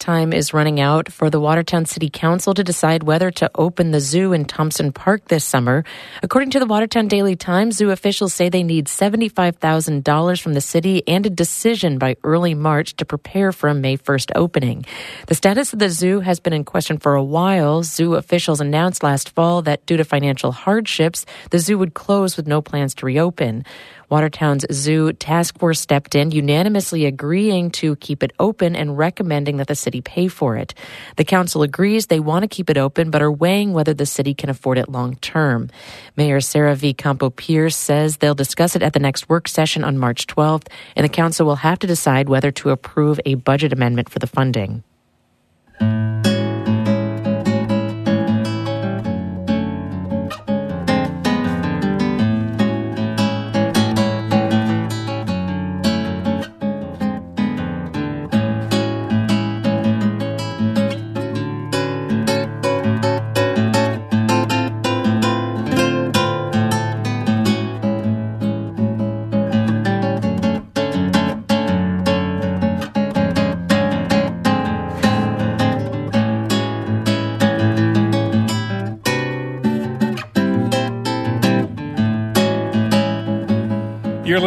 time 0.00 0.32
is 0.32 0.52
running 0.54 0.80
out 0.80 1.12
for 1.12 1.30
the 1.30 1.38
Watertown 1.38 1.84
City 1.84 2.10
Council 2.10 2.54
to 2.54 2.64
decide 2.64 3.02
whether 3.04 3.30
to 3.30 3.50
open 3.54 3.90
the 3.90 4.00
zoo 4.00 4.32
in 4.32 4.44
Thompson 4.46 4.90
Park 4.92 5.26
this 5.26 5.44
summer. 5.44 5.84
According 6.22 6.50
to 6.50 6.58
the 6.58 6.66
Watertown 6.66 7.06
Daily 7.06 7.36
Times, 7.36 7.76
zoo 7.76 7.90
officials 7.90 8.32
say 8.32 8.48
they 8.48 8.62
need 8.64 8.86
$75,000 8.86 10.40
from 10.40 10.54
the 10.54 10.60
city 10.60 11.06
and 11.06 11.26
a 11.26 11.30
decision 11.30 11.98
by 11.98 12.16
early 12.24 12.54
March 12.54 12.96
to 12.96 13.04
prepare 13.04 13.52
for 13.52 13.68
a 13.68 13.74
May 13.74 13.96
1st 13.98 14.32
opening. 14.34 14.86
The 15.26 15.34
status 15.34 15.74
of 15.74 15.78
the 15.78 15.90
zoo 15.90 16.20
has 16.20 16.40
been 16.40 16.54
in 16.54 16.64
question 16.64 16.96
for 16.98 17.14
a 17.14 17.22
while. 17.22 17.84
Zoo 17.84 18.14
officials 18.14 18.60
announced 18.60 19.04
last 19.04 19.30
fall 19.30 19.62
that 19.62 19.84
due 19.86 19.98
to 19.98 20.04
financial 20.04 20.50
hardships, 20.50 21.24
the 21.50 21.58
zoo 21.60 21.78
would 21.78 21.94
close 21.94 22.36
with 22.36 22.48
no 22.48 22.62
plans 22.62 22.94
to 22.96 23.06
reopen. 23.06 23.64
Watertown's 24.10 24.66
zoo 24.72 25.12
task 25.12 25.58
force 25.58 25.80
stepped 25.80 26.14
in, 26.14 26.32
unanimously 26.32 27.06
agreeing 27.06 27.70
to 27.72 27.96
keep 27.96 28.22
it 28.22 28.32
open 28.38 28.76
and 28.76 28.98
recommending 28.98 29.58
that 29.58 29.68
the 29.68 29.74
city 29.74 30.00
pay 30.00 30.28
for 30.28 30.56
it. 30.56 30.74
The 31.16 31.24
council 31.24 31.62
agrees 31.62 32.06
they 32.06 32.20
want 32.20 32.42
to 32.42 32.48
keep 32.48 32.68
it 32.68 32.76
open, 32.76 33.10
but 33.10 33.22
are 33.22 33.32
weighing 33.32 33.72
whether 33.72 33.94
the 33.94 34.06
city 34.06 34.34
can 34.34 34.50
afford 34.50 34.78
it 34.78 34.88
long 34.88 35.16
term. 35.16 35.70
Mayor 36.16 36.40
Sarah 36.40 36.74
V. 36.74 36.92
Compo 36.92 37.30
Pierce 37.30 37.76
says 37.76 38.16
they'll 38.16 38.34
discuss 38.34 38.76
it 38.76 38.82
at 38.82 38.92
the 38.92 38.98
next 38.98 39.28
work 39.28 39.48
session 39.48 39.84
on 39.84 39.96
March 39.96 40.26
12th, 40.26 40.66
and 40.96 41.04
the 41.04 41.08
council 41.08 41.46
will 41.46 41.56
have 41.56 41.78
to 41.78 41.86
decide 41.86 42.28
whether 42.28 42.50
to 42.50 42.70
approve 42.70 43.20
a 43.24 43.34
budget 43.34 43.72
amendment 43.72 44.10
for 44.10 44.18
the 44.18 44.26
funding. 44.26 44.82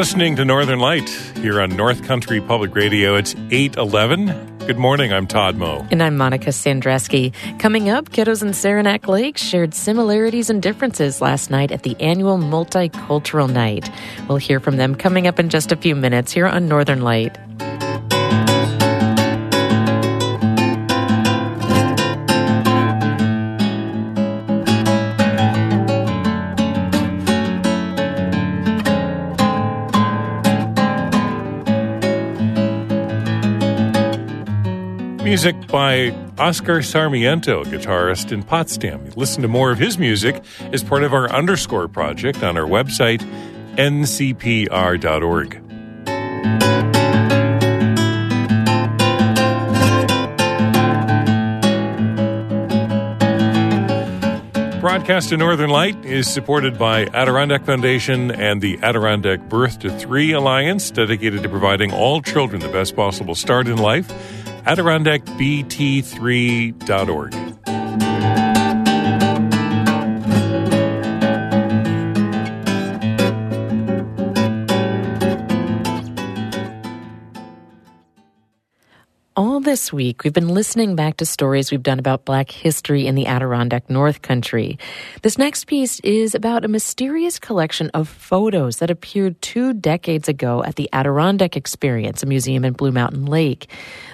Listening 0.04 0.36
to 0.36 0.44
Northern 0.44 0.80
Light 0.80 1.08
here 1.38 1.62
on 1.62 1.78
North 1.78 2.04
Country 2.04 2.42
Public 2.42 2.76
Radio. 2.76 3.16
It's 3.16 3.36
811. 3.52 4.58
Good 4.68 4.78
morning. 4.78 5.14
I'm 5.14 5.26
Todd 5.26 5.56
Moe. 5.56 5.88
And 5.92 6.04
I'm 6.04 6.18
Monica 6.18 6.50
Sandreczki. 6.50 7.32
Coming 7.58 7.88
up, 7.90 8.10
kiddos 8.10 8.42
in 8.42 8.54
Saranac 8.54 9.08
Lake 9.08 9.38
shared 9.38 9.74
similarities 9.74 10.50
and 10.50 10.62
differences 10.62 11.22
last 11.22 11.50
night 11.50 11.72
at 11.72 11.84
the 11.84 11.96
annual 12.02 12.38
Multicultural 12.38 13.50
Night. 13.50 13.90
We'll 14.28 14.40
hear 14.40 14.60
from 14.60 14.76
them 14.76 14.94
coming 14.94 15.26
up 15.26 15.40
in 15.40 15.48
just 15.48 15.72
a 15.72 15.78
few 15.78 15.96
minutes 15.96 16.34
here 16.34 16.48
on 16.48 16.68
Northern 16.68 17.04
Light. 17.04 17.38
Music 35.34 35.66
by 35.66 36.12
Oscar 36.38 36.84
Sarmiento, 36.84 37.64
guitarist 37.64 38.32
in 38.32 38.44
Potsdam. 38.44 39.10
Listen 39.16 39.42
to 39.42 39.48
more 39.48 39.72
of 39.72 39.80
his 39.80 39.98
music 39.98 40.44
as 40.72 40.84
part 40.84 41.04
of 41.04 41.12
our 41.12 41.28
Underscore 41.32 41.88
project 41.88 42.44
on 42.44 42.56
our 42.56 42.68
website, 42.68 43.20
ncpr.org. 43.76 45.50
Broadcast 54.80 55.30
to 55.30 55.38
Northern 55.38 55.72
Light 55.72 56.06
is 56.06 56.32
supported 56.32 56.78
by 56.78 57.06
Adirondack 57.08 57.66
Foundation 57.66 58.30
and 58.30 58.62
the 58.62 58.78
Adirondack 58.84 59.50
Birth 59.50 59.80
to 59.80 59.90
Three 59.98 60.32
Alliance, 60.32 60.92
dedicated 60.92 61.42
to 61.42 61.50
providing 61.50 61.92
all 61.92 62.22
children 62.22 62.62
the 62.62 62.70
best 62.70 62.96
possible 62.96 63.34
start 63.34 63.68
in 63.68 63.78
life. 63.78 64.43
AdirondackBT3.org. 64.66 67.43
this 79.74 79.92
week, 79.92 80.24
we've 80.24 80.34
been 80.34 80.50
listening 80.50 80.96
back 80.96 81.18
to 81.18 81.26
stories 81.26 81.72
we've 81.72 81.82
done 81.82 81.98
about 81.98 82.26
Black 82.26 82.52
history 82.52 83.08
in 83.08 83.16
the 83.16 83.26
Adirondack 83.26 83.90
North 83.90 84.22
Country. 84.22 84.78
This 85.24 85.40
next 85.40 85.66
piece 85.66 86.00
is 86.02 86.36
about 86.36 86.64
a 86.64 86.68
mysterious 86.68 87.40
collection 87.40 87.90
of 87.96 88.08
photos 88.08 88.78
that 88.78 88.92
appeared 88.92 89.42
two 89.42 89.74
decades 89.74 90.30
ago 90.30 90.64
at 90.64 90.76
the 90.76 90.88
Adirondack 90.94 91.58
Experience, 91.58 92.22
a 92.22 92.28
museum 92.28 92.64
in 92.66 92.74
Blue 92.74 92.92
Mountain 92.92 93.26
Lake. 93.26 93.68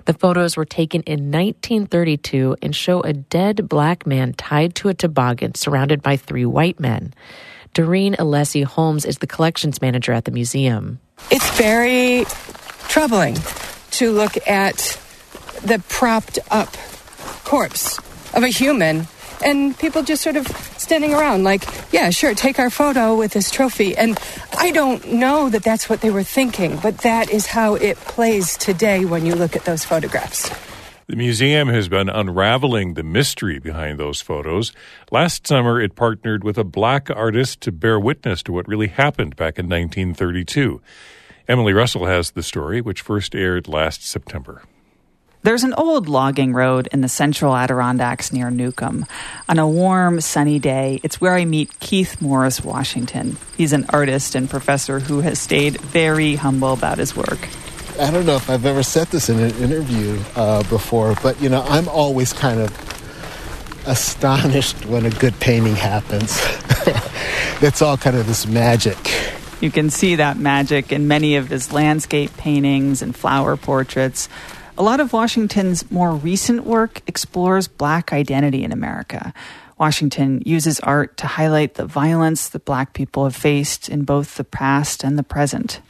The 0.06 0.14
photos 0.14 0.56
were 0.56 0.64
taken 0.64 1.02
in 1.02 1.30
1932 1.30 2.56
and 2.62 2.74
show 2.74 3.02
a 3.02 3.12
dead 3.12 3.68
black 3.68 4.08
man 4.08 4.32
tied 4.36 4.76
to 4.76 4.88
a 4.88 4.94
toboggan 4.94 5.56
surrounded 5.56 6.02
by 6.02 6.16
three 6.16 6.46
white 6.46 6.80
men. 6.80 7.14
Doreen 7.74 8.16
Alessi 8.16 8.64
Holmes 8.64 9.04
is 9.04 9.18
the 9.18 9.28
collections 9.28 9.82
manager 9.82 10.14
at 10.14 10.24
the 10.24 10.32
museum. 10.32 11.02
It's 11.30 11.58
very 11.58 12.24
troubling 12.88 13.36
to 13.92 14.14
look 14.14 14.38
at 14.48 14.98
the 15.64 15.80
propped 15.90 16.40
up 16.52 16.76
corpse 17.44 17.98
of 18.34 18.44
a 18.44 18.50
human 18.50 19.08
and 19.44 19.78
people 19.78 20.04
just 20.04 20.22
sort 20.22 20.36
of 20.36 20.48
standing 20.78 21.14
around 21.14 21.44
like 21.44 21.64
yeah 21.92 22.10
sure 22.10 22.34
take 22.34 22.60
our 22.60 22.70
photo 22.70 23.16
with 23.16 23.32
this 23.32 23.50
trophy 23.50 23.96
and 23.98 24.20
i 24.58 24.72
don't 24.72 25.12
know 25.12 25.50
that 25.50 25.64
that's 25.64 25.90
what 25.90 26.02
they 26.02 26.12
were 26.12 26.24
thinking 26.24 26.78
but 26.78 26.98
that 27.00 27.30
is 27.30 27.48
how 27.48 27.76
it 27.76 27.98
plays 27.98 28.58
today 28.58 29.06
when 29.06 29.26
you 29.26 29.36
look 29.36 29.56
at 29.56 29.66
those 29.66 29.84
photographs 29.84 30.50
the 31.08 31.16
museum 31.16 31.70
has 31.70 31.90
been 31.90 32.08
unraveling 32.08 32.94
the 32.94 33.02
mystery 33.02 33.58
behind 33.58 34.00
those 34.00 34.22
photos. 34.22 34.72
Last 35.10 35.48
summer, 35.48 35.82
it 35.82 35.96
partnered 35.96 36.44
with 36.44 36.56
a 36.60 36.64
black 36.64 37.10
artist 37.10 37.62
to 37.62 37.72
bear 37.72 38.00
witness 38.00 38.44
to 38.44 38.52
what 38.54 38.68
really 38.68 38.90
happened 38.90 39.36
back 39.36 39.58
in 39.58 39.66
1932. 39.66 40.80
Emily 41.48 41.74
Russell 41.74 42.06
has 42.06 42.30
the 42.30 42.44
story, 42.44 42.80
which 42.80 43.02
first 43.02 43.34
aired 43.34 43.68
last 43.68 44.06
September. 44.06 44.62
There's 45.42 45.64
an 45.64 45.74
old 45.76 46.10
logging 46.10 46.52
road 46.52 46.90
in 46.92 47.00
the 47.00 47.08
central 47.08 47.56
Adirondacks 47.56 48.34
near 48.34 48.52
Newcomb. 48.52 49.06
On 49.48 49.58
a 49.58 49.66
warm, 49.66 50.20
sunny 50.20 50.60
day, 50.60 51.00
it's 51.02 51.22
where 51.22 51.34
I 51.34 51.46
meet 51.46 51.80
Keith 51.80 52.22
Morris 52.22 52.62
Washington. 52.62 53.38
He's 53.56 53.72
an 53.72 53.86
artist 53.88 54.36
and 54.36 54.50
professor 54.50 55.00
who 55.00 55.22
has 55.22 55.40
stayed 55.40 55.80
very 55.80 56.36
humble 56.36 56.74
about 56.74 56.98
his 56.98 57.16
work. 57.16 57.40
I 58.02 58.12
don't 58.12 58.26
know 58.26 58.36
if 58.36 58.50
I've 58.50 58.66
ever 58.66 58.84
said 58.84 59.08
this 59.08 59.30
in 59.30 59.40
an 59.40 59.56
interview 59.64 60.22
uh, 60.36 60.64
before, 60.64 61.16
but 61.24 61.42
you 61.42 61.48
know, 61.48 61.62
I'm 61.62 61.88
always 61.88 62.34
kind 62.34 62.60
of 62.60 62.70
astonished 63.88 64.86
when 64.88 65.06
a 65.06 65.10
good 65.10 65.40
painting 65.40 65.76
happens. 65.76 66.38
it's 67.62 67.82
all 67.82 67.96
kind 67.96 68.18
of 68.18 68.28
this 68.28 68.46
magic. 68.46 68.98
You 69.62 69.72
can 69.72 69.90
see 69.90 70.16
that 70.16 70.38
magic 70.38 70.92
in 70.92 71.08
many 71.08 71.36
of 71.36 71.50
his 71.50 71.74
landscape 71.74 72.36
paintings 72.38 73.02
and 73.02 73.16
flower 73.16 73.58
portraits. 73.58 74.30
A 74.78 74.84
lot 74.84 75.02
of 75.02 75.12
Washington's 75.12 75.92
more 75.92 76.14
recent 76.14 76.64
work 76.64 77.02
explores 77.08 77.68
black 77.68 78.14
identity 78.14 78.64
in 78.64 78.72
America. 78.72 79.34
Washington 79.78 80.42
uses 80.46 80.80
art 80.80 81.18
to 81.18 81.28
highlight 81.28 81.74
the 81.76 81.86
violence 81.86 82.48
that 82.50 82.64
black 82.64 82.94
people 82.94 83.26
have 83.26 83.36
faced 83.36 83.90
in 83.90 84.04
both 84.04 84.36
the 84.36 84.44
past 84.46 85.04
and 85.04 85.18
the 85.18 85.24
present. 85.24 85.82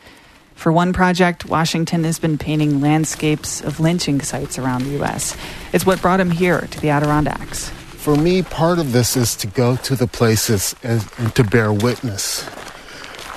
For 0.56 0.72
one 0.72 0.92
project, 0.92 1.46
Washington 1.46 2.04
has 2.04 2.20
been 2.20 2.38
painting 2.38 2.82
landscapes 2.82 3.62
of 3.62 3.80
lynching 3.80 4.20
sites 4.22 4.60
around 4.60 4.84
the 4.84 4.92
U.S. 4.98 5.38
It's 5.74 5.86
what 5.86 6.02
brought 6.02 6.20
him 6.20 6.32
here 6.32 6.62
to 6.62 6.82
the 6.82 6.90
Adirondacks. 6.90 7.70
For 7.70 8.16
me, 8.16 8.42
part 8.42 8.80
of 8.80 8.92
this 8.92 9.16
is 9.16 9.36
to 9.38 9.48
go 9.48 9.76
to 9.78 9.96
the 9.96 10.08
places 10.08 10.76
and, 10.84 11.08
and 11.18 11.34
to 11.36 11.44
bear 11.44 11.72
witness, 11.72 12.44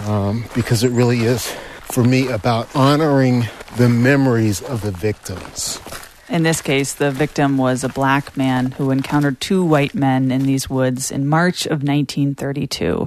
um, 0.06 0.44
because 0.54 0.84
it 0.84 0.90
really 0.90 1.20
is, 1.20 1.50
for 1.82 2.04
me, 2.04 2.28
about 2.28 2.74
honoring 2.74 3.46
the 3.76 3.88
memories 3.88 4.62
of 4.62 4.82
the 4.82 4.90
victims. 4.90 5.80
In 6.28 6.44
this 6.44 6.62
case, 6.62 6.94
the 6.94 7.10
victim 7.10 7.58
was 7.58 7.84
a 7.84 7.90
black 7.90 8.38
man 8.38 8.70
who 8.70 8.90
encountered 8.90 9.38
two 9.38 9.62
white 9.62 9.94
men 9.94 10.30
in 10.30 10.44
these 10.44 10.70
woods 10.70 11.10
in 11.10 11.26
March 11.26 11.66
of 11.66 11.82
1932. 11.82 13.06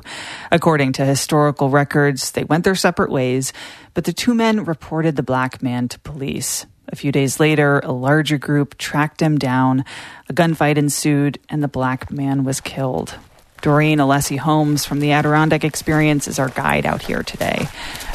According 0.51 0.93
to 0.93 1.05
historical 1.05 1.71
records, 1.71 2.31
they 2.31 2.43
went 2.43 2.65
their 2.65 2.75
separate 2.75 3.09
ways, 3.09 3.51
but 3.95 4.03
the 4.03 4.13
two 4.13 4.35
men 4.35 4.63
reported 4.63 5.15
the 5.15 5.23
black 5.23 5.63
man 5.63 5.87
to 5.87 5.99
police. 6.01 6.67
A 6.87 6.95
few 6.95 7.11
days 7.11 7.39
later, 7.39 7.79
a 7.79 7.91
larger 7.91 8.37
group 8.37 8.77
tracked 8.77 9.21
him 9.21 9.39
down. 9.39 9.85
A 10.29 10.33
gunfight 10.33 10.77
ensued, 10.77 11.39
and 11.49 11.63
the 11.63 11.67
black 11.67 12.11
man 12.11 12.43
was 12.43 12.61
killed. 12.61 13.15
Doreen 13.65 13.97
Alessi 13.97 14.37
Holmes 14.37 14.85
from 14.85 14.99
the 14.99 15.11
Adirondack 15.13 15.63
Experience 15.63 16.27
is 16.27 16.37
our 16.37 16.49
guide 16.49 16.85
out 16.85 17.01
here 17.01 17.23
today. 17.23 17.67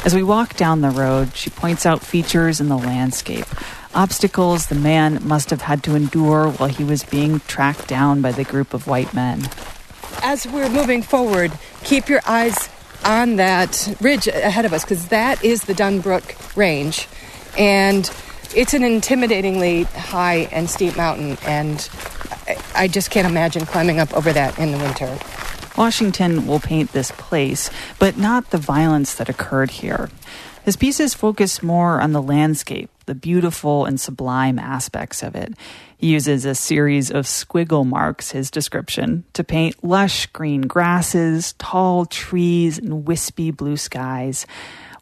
As 0.05 0.15
we 0.15 0.23
walk 0.23 0.55
down 0.55 0.79
the 0.79 0.89
road, 0.89 1.35
she 1.35 1.49
points 1.49 1.85
out 1.85 2.01
features 2.01 2.61
in 2.61 2.69
the 2.69 2.77
landscape, 2.77 3.45
obstacles 3.93 4.67
the 4.67 4.75
man 4.75 5.19
must 5.27 5.49
have 5.49 5.63
had 5.63 5.83
to 5.83 5.93
endure 5.93 6.49
while 6.51 6.69
he 6.69 6.85
was 6.85 7.03
being 7.03 7.41
tracked 7.41 7.89
down 7.89 8.21
by 8.21 8.31
the 8.31 8.45
group 8.45 8.73
of 8.73 8.87
white 8.87 9.13
men. 9.13 9.49
As 10.23 10.47
we're 10.47 10.69
moving 10.69 11.01
forward, 11.01 11.51
keep 11.83 12.07
your 12.07 12.21
eyes 12.25 12.69
on 13.03 13.35
that 13.35 13.93
ridge 13.99 14.27
ahead 14.27 14.63
of 14.63 14.71
us 14.71 14.85
because 14.85 15.09
that 15.09 15.43
is 15.43 15.63
the 15.63 15.73
Dunbrook 15.73 16.55
Range. 16.55 17.09
And 17.57 18.09
it's 18.55 18.73
an 18.73 18.83
intimidatingly 18.83 19.83
high 19.87 20.47
and 20.53 20.69
steep 20.69 20.95
mountain, 20.95 21.37
and 21.45 21.89
I 22.73 22.87
just 22.87 23.11
can't 23.11 23.27
imagine 23.27 23.65
climbing 23.65 23.99
up 23.99 24.13
over 24.13 24.31
that 24.31 24.57
in 24.57 24.71
the 24.71 24.77
winter. 24.77 25.19
Washington 25.77 26.47
will 26.47 26.59
paint 26.59 26.91
this 26.91 27.11
place, 27.11 27.69
but 27.99 28.17
not 28.17 28.49
the 28.49 28.57
violence 28.57 29.15
that 29.15 29.29
occurred 29.29 29.71
here. 29.71 30.09
His 30.63 30.75
pieces 30.75 31.13
focus 31.13 31.63
more 31.63 31.99
on 32.01 32.11
the 32.11 32.21
landscape, 32.21 32.89
the 33.07 33.15
beautiful 33.15 33.85
and 33.85 33.99
sublime 33.99 34.59
aspects 34.59 35.23
of 35.23 35.35
it. 35.35 35.53
He 35.97 36.07
uses 36.07 36.45
a 36.45 36.53
series 36.53 37.09
of 37.09 37.25
squiggle 37.25 37.85
marks, 37.85 38.31
his 38.31 38.51
description, 38.51 39.23
to 39.33 39.43
paint 39.43 39.83
lush 39.83 40.27
green 40.27 40.61
grasses, 40.61 41.53
tall 41.53 42.05
trees, 42.05 42.77
and 42.77 43.05
wispy 43.07 43.49
blue 43.49 43.77
skies. 43.77 44.45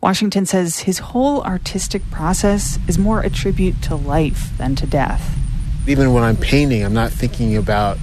Washington 0.02 0.46
says 0.46 0.80
his 0.80 1.00
whole 1.00 1.42
artistic 1.44 2.10
process 2.10 2.80
is 2.88 2.98
more 2.98 3.20
a 3.20 3.30
tribute 3.30 3.82
to 3.84 3.96
life 3.96 4.58
than 4.58 4.76
to 4.76 4.88
death. 4.88 5.38
Even 5.88 6.14
when 6.14 6.24
I'm 6.24 6.38
painting, 6.38 6.86
I'm 6.86 6.94
not 6.94 7.12
thinking 7.12 7.58
about 7.58 7.98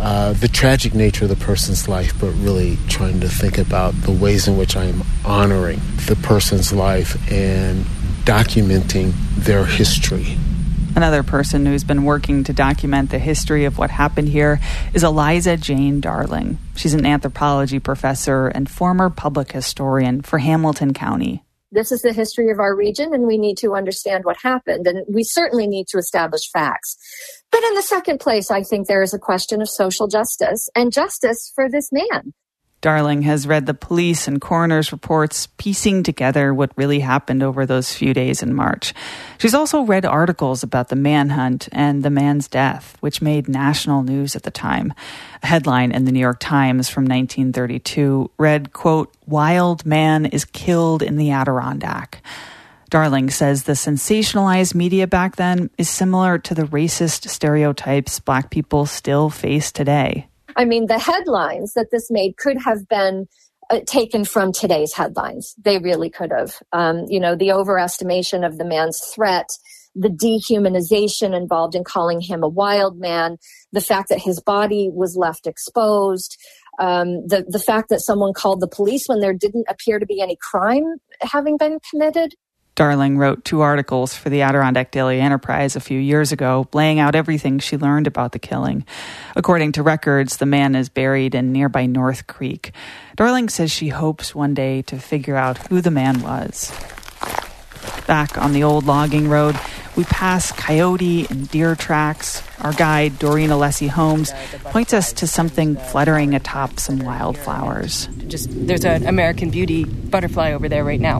uh, 0.00 0.32
the 0.34 0.48
tragic 0.48 0.94
nature 0.94 1.24
of 1.24 1.30
the 1.30 1.36
person's 1.36 1.88
life, 1.88 2.12
but 2.20 2.30
really 2.32 2.76
trying 2.88 3.20
to 3.20 3.28
think 3.28 3.58
about 3.58 3.94
the 4.02 4.12
ways 4.12 4.48
in 4.48 4.56
which 4.56 4.76
I'm 4.76 5.02
honoring 5.24 5.80
the 6.06 6.16
person's 6.16 6.72
life 6.72 7.16
and 7.30 7.84
documenting 8.24 9.12
their 9.36 9.64
history. 9.64 10.36
Another 10.96 11.24
person 11.24 11.66
who's 11.66 11.82
been 11.82 12.04
working 12.04 12.44
to 12.44 12.52
document 12.52 13.10
the 13.10 13.18
history 13.18 13.64
of 13.64 13.78
what 13.78 13.90
happened 13.90 14.28
here 14.28 14.60
is 14.92 15.02
Eliza 15.02 15.56
Jane 15.56 16.00
Darling. 16.00 16.58
She's 16.76 16.94
an 16.94 17.04
anthropology 17.04 17.80
professor 17.80 18.46
and 18.46 18.70
former 18.70 19.10
public 19.10 19.50
historian 19.50 20.22
for 20.22 20.38
Hamilton 20.38 20.94
County. 20.94 21.42
This 21.72 21.90
is 21.90 22.02
the 22.02 22.12
history 22.12 22.52
of 22.52 22.60
our 22.60 22.76
region, 22.76 23.12
and 23.12 23.26
we 23.26 23.36
need 23.36 23.58
to 23.58 23.74
understand 23.74 24.24
what 24.24 24.36
happened. 24.36 24.86
And 24.86 25.04
we 25.12 25.24
certainly 25.24 25.66
need 25.66 25.88
to 25.88 25.98
establish 25.98 26.48
facts. 26.52 26.96
But 27.54 27.62
in 27.62 27.74
the 27.74 27.82
second 27.82 28.18
place, 28.18 28.50
I 28.50 28.64
think 28.64 28.88
there 28.88 29.00
is 29.00 29.14
a 29.14 29.18
question 29.18 29.62
of 29.62 29.68
social 29.68 30.08
justice 30.08 30.68
and 30.74 30.92
justice 30.92 31.52
for 31.54 31.70
this 31.70 31.92
man. 31.92 32.32
Darling 32.80 33.22
has 33.22 33.46
read 33.46 33.66
the 33.66 33.74
police 33.74 34.26
and 34.26 34.40
coroner's 34.40 34.90
reports, 34.90 35.46
piecing 35.56 36.02
together 36.02 36.52
what 36.52 36.76
really 36.76 36.98
happened 36.98 37.44
over 37.44 37.64
those 37.64 37.92
few 37.92 38.12
days 38.12 38.42
in 38.42 38.54
March. 38.54 38.92
She's 39.38 39.54
also 39.54 39.82
read 39.82 40.04
articles 40.04 40.64
about 40.64 40.88
the 40.88 40.96
manhunt 40.96 41.68
and 41.70 42.02
the 42.02 42.10
man's 42.10 42.48
death, 42.48 42.96
which 42.98 43.22
made 43.22 43.48
national 43.48 44.02
news 44.02 44.34
at 44.34 44.42
the 44.42 44.50
time. 44.50 44.92
A 45.44 45.46
headline 45.46 45.92
in 45.92 46.06
the 46.06 46.12
New 46.12 46.18
York 46.18 46.40
Times 46.40 46.88
from 46.88 47.04
1932 47.04 48.32
read, 48.36 48.72
quote, 48.72 49.14
Wild 49.28 49.86
man 49.86 50.26
is 50.26 50.44
killed 50.44 51.02
in 51.04 51.18
the 51.18 51.30
Adirondack. 51.30 52.20
Darling 52.94 53.28
says 53.28 53.64
the 53.64 53.72
sensationalized 53.72 54.72
media 54.72 55.08
back 55.08 55.34
then 55.34 55.68
is 55.76 55.90
similar 55.90 56.38
to 56.38 56.54
the 56.54 56.62
racist 56.62 57.28
stereotypes 57.28 58.20
black 58.20 58.52
people 58.52 58.86
still 58.86 59.30
face 59.30 59.72
today. 59.72 60.28
I 60.54 60.64
mean, 60.64 60.86
the 60.86 61.00
headlines 61.00 61.72
that 61.74 61.88
this 61.90 62.08
made 62.08 62.36
could 62.36 62.56
have 62.64 62.88
been 62.88 63.26
uh, 63.68 63.80
taken 63.84 64.24
from 64.24 64.52
today's 64.52 64.94
headlines. 64.94 65.56
They 65.60 65.78
really 65.78 66.08
could 66.08 66.30
have. 66.30 66.54
Um, 66.72 67.06
you 67.08 67.18
know, 67.18 67.34
the 67.34 67.48
overestimation 67.48 68.46
of 68.46 68.58
the 68.58 68.64
man's 68.64 69.00
threat, 69.12 69.48
the 69.96 70.08
dehumanization 70.08 71.36
involved 71.36 71.74
in 71.74 71.82
calling 71.82 72.20
him 72.20 72.44
a 72.44 72.48
wild 72.48 73.00
man, 73.00 73.38
the 73.72 73.80
fact 73.80 74.08
that 74.10 74.20
his 74.20 74.40
body 74.40 74.88
was 74.88 75.16
left 75.16 75.48
exposed, 75.48 76.40
um, 76.78 77.26
the 77.26 77.44
the 77.48 77.58
fact 77.58 77.88
that 77.88 78.02
someone 78.02 78.34
called 78.34 78.60
the 78.60 78.68
police 78.68 79.06
when 79.06 79.18
there 79.18 79.34
didn't 79.34 79.66
appear 79.68 79.98
to 79.98 80.06
be 80.06 80.20
any 80.20 80.36
crime 80.40 80.98
having 81.20 81.56
been 81.56 81.78
committed. 81.90 82.34
Darling 82.76 83.18
wrote 83.18 83.44
two 83.44 83.60
articles 83.60 84.14
for 84.14 84.30
the 84.30 84.42
Adirondack 84.42 84.90
Daily 84.90 85.20
Enterprise 85.20 85.76
a 85.76 85.80
few 85.80 85.98
years 85.98 86.32
ago, 86.32 86.66
laying 86.72 86.98
out 86.98 87.14
everything 87.14 87.60
she 87.60 87.76
learned 87.76 88.08
about 88.08 88.32
the 88.32 88.40
killing. 88.40 88.84
According 89.36 89.72
to 89.72 89.82
records, 89.84 90.38
the 90.38 90.46
man 90.46 90.74
is 90.74 90.88
buried 90.88 91.36
in 91.36 91.52
nearby 91.52 91.86
North 91.86 92.26
Creek. 92.26 92.72
Darling 93.14 93.48
says 93.48 93.70
she 93.70 93.90
hopes 93.90 94.34
one 94.34 94.54
day 94.54 94.82
to 94.82 94.98
figure 94.98 95.36
out 95.36 95.58
who 95.68 95.80
the 95.80 95.92
man 95.92 96.20
was. 96.20 96.72
Back 98.08 98.36
on 98.38 98.52
the 98.52 98.64
old 98.64 98.86
logging 98.86 99.28
road, 99.28 99.56
we 99.96 100.04
pass 100.04 100.52
coyote 100.52 101.26
and 101.30 101.48
deer 101.50 101.74
tracks. 101.76 102.42
Our 102.60 102.72
guide, 102.72 103.18
Doreen 103.18 103.50
Alessi 103.50 103.88
Holmes, 103.88 104.32
points 104.64 104.92
us 104.92 105.12
to 105.14 105.26
something 105.26 105.76
fluttering 105.76 106.34
atop 106.34 106.80
some 106.80 106.98
wildflowers. 106.98 108.08
Just 108.26 108.48
there's 108.66 108.84
an 108.84 109.06
American 109.06 109.50
Beauty 109.50 109.84
butterfly 109.84 110.52
over 110.52 110.68
there 110.68 110.84
right 110.84 111.00
now, 111.00 111.18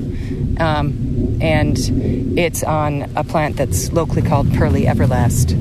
um, 0.58 1.38
and 1.40 1.76
it's 2.38 2.62
on 2.64 3.12
a 3.16 3.24
plant 3.24 3.56
that's 3.56 3.92
locally 3.92 4.22
called 4.22 4.52
Pearly 4.54 4.84
Everlast. 4.84 5.60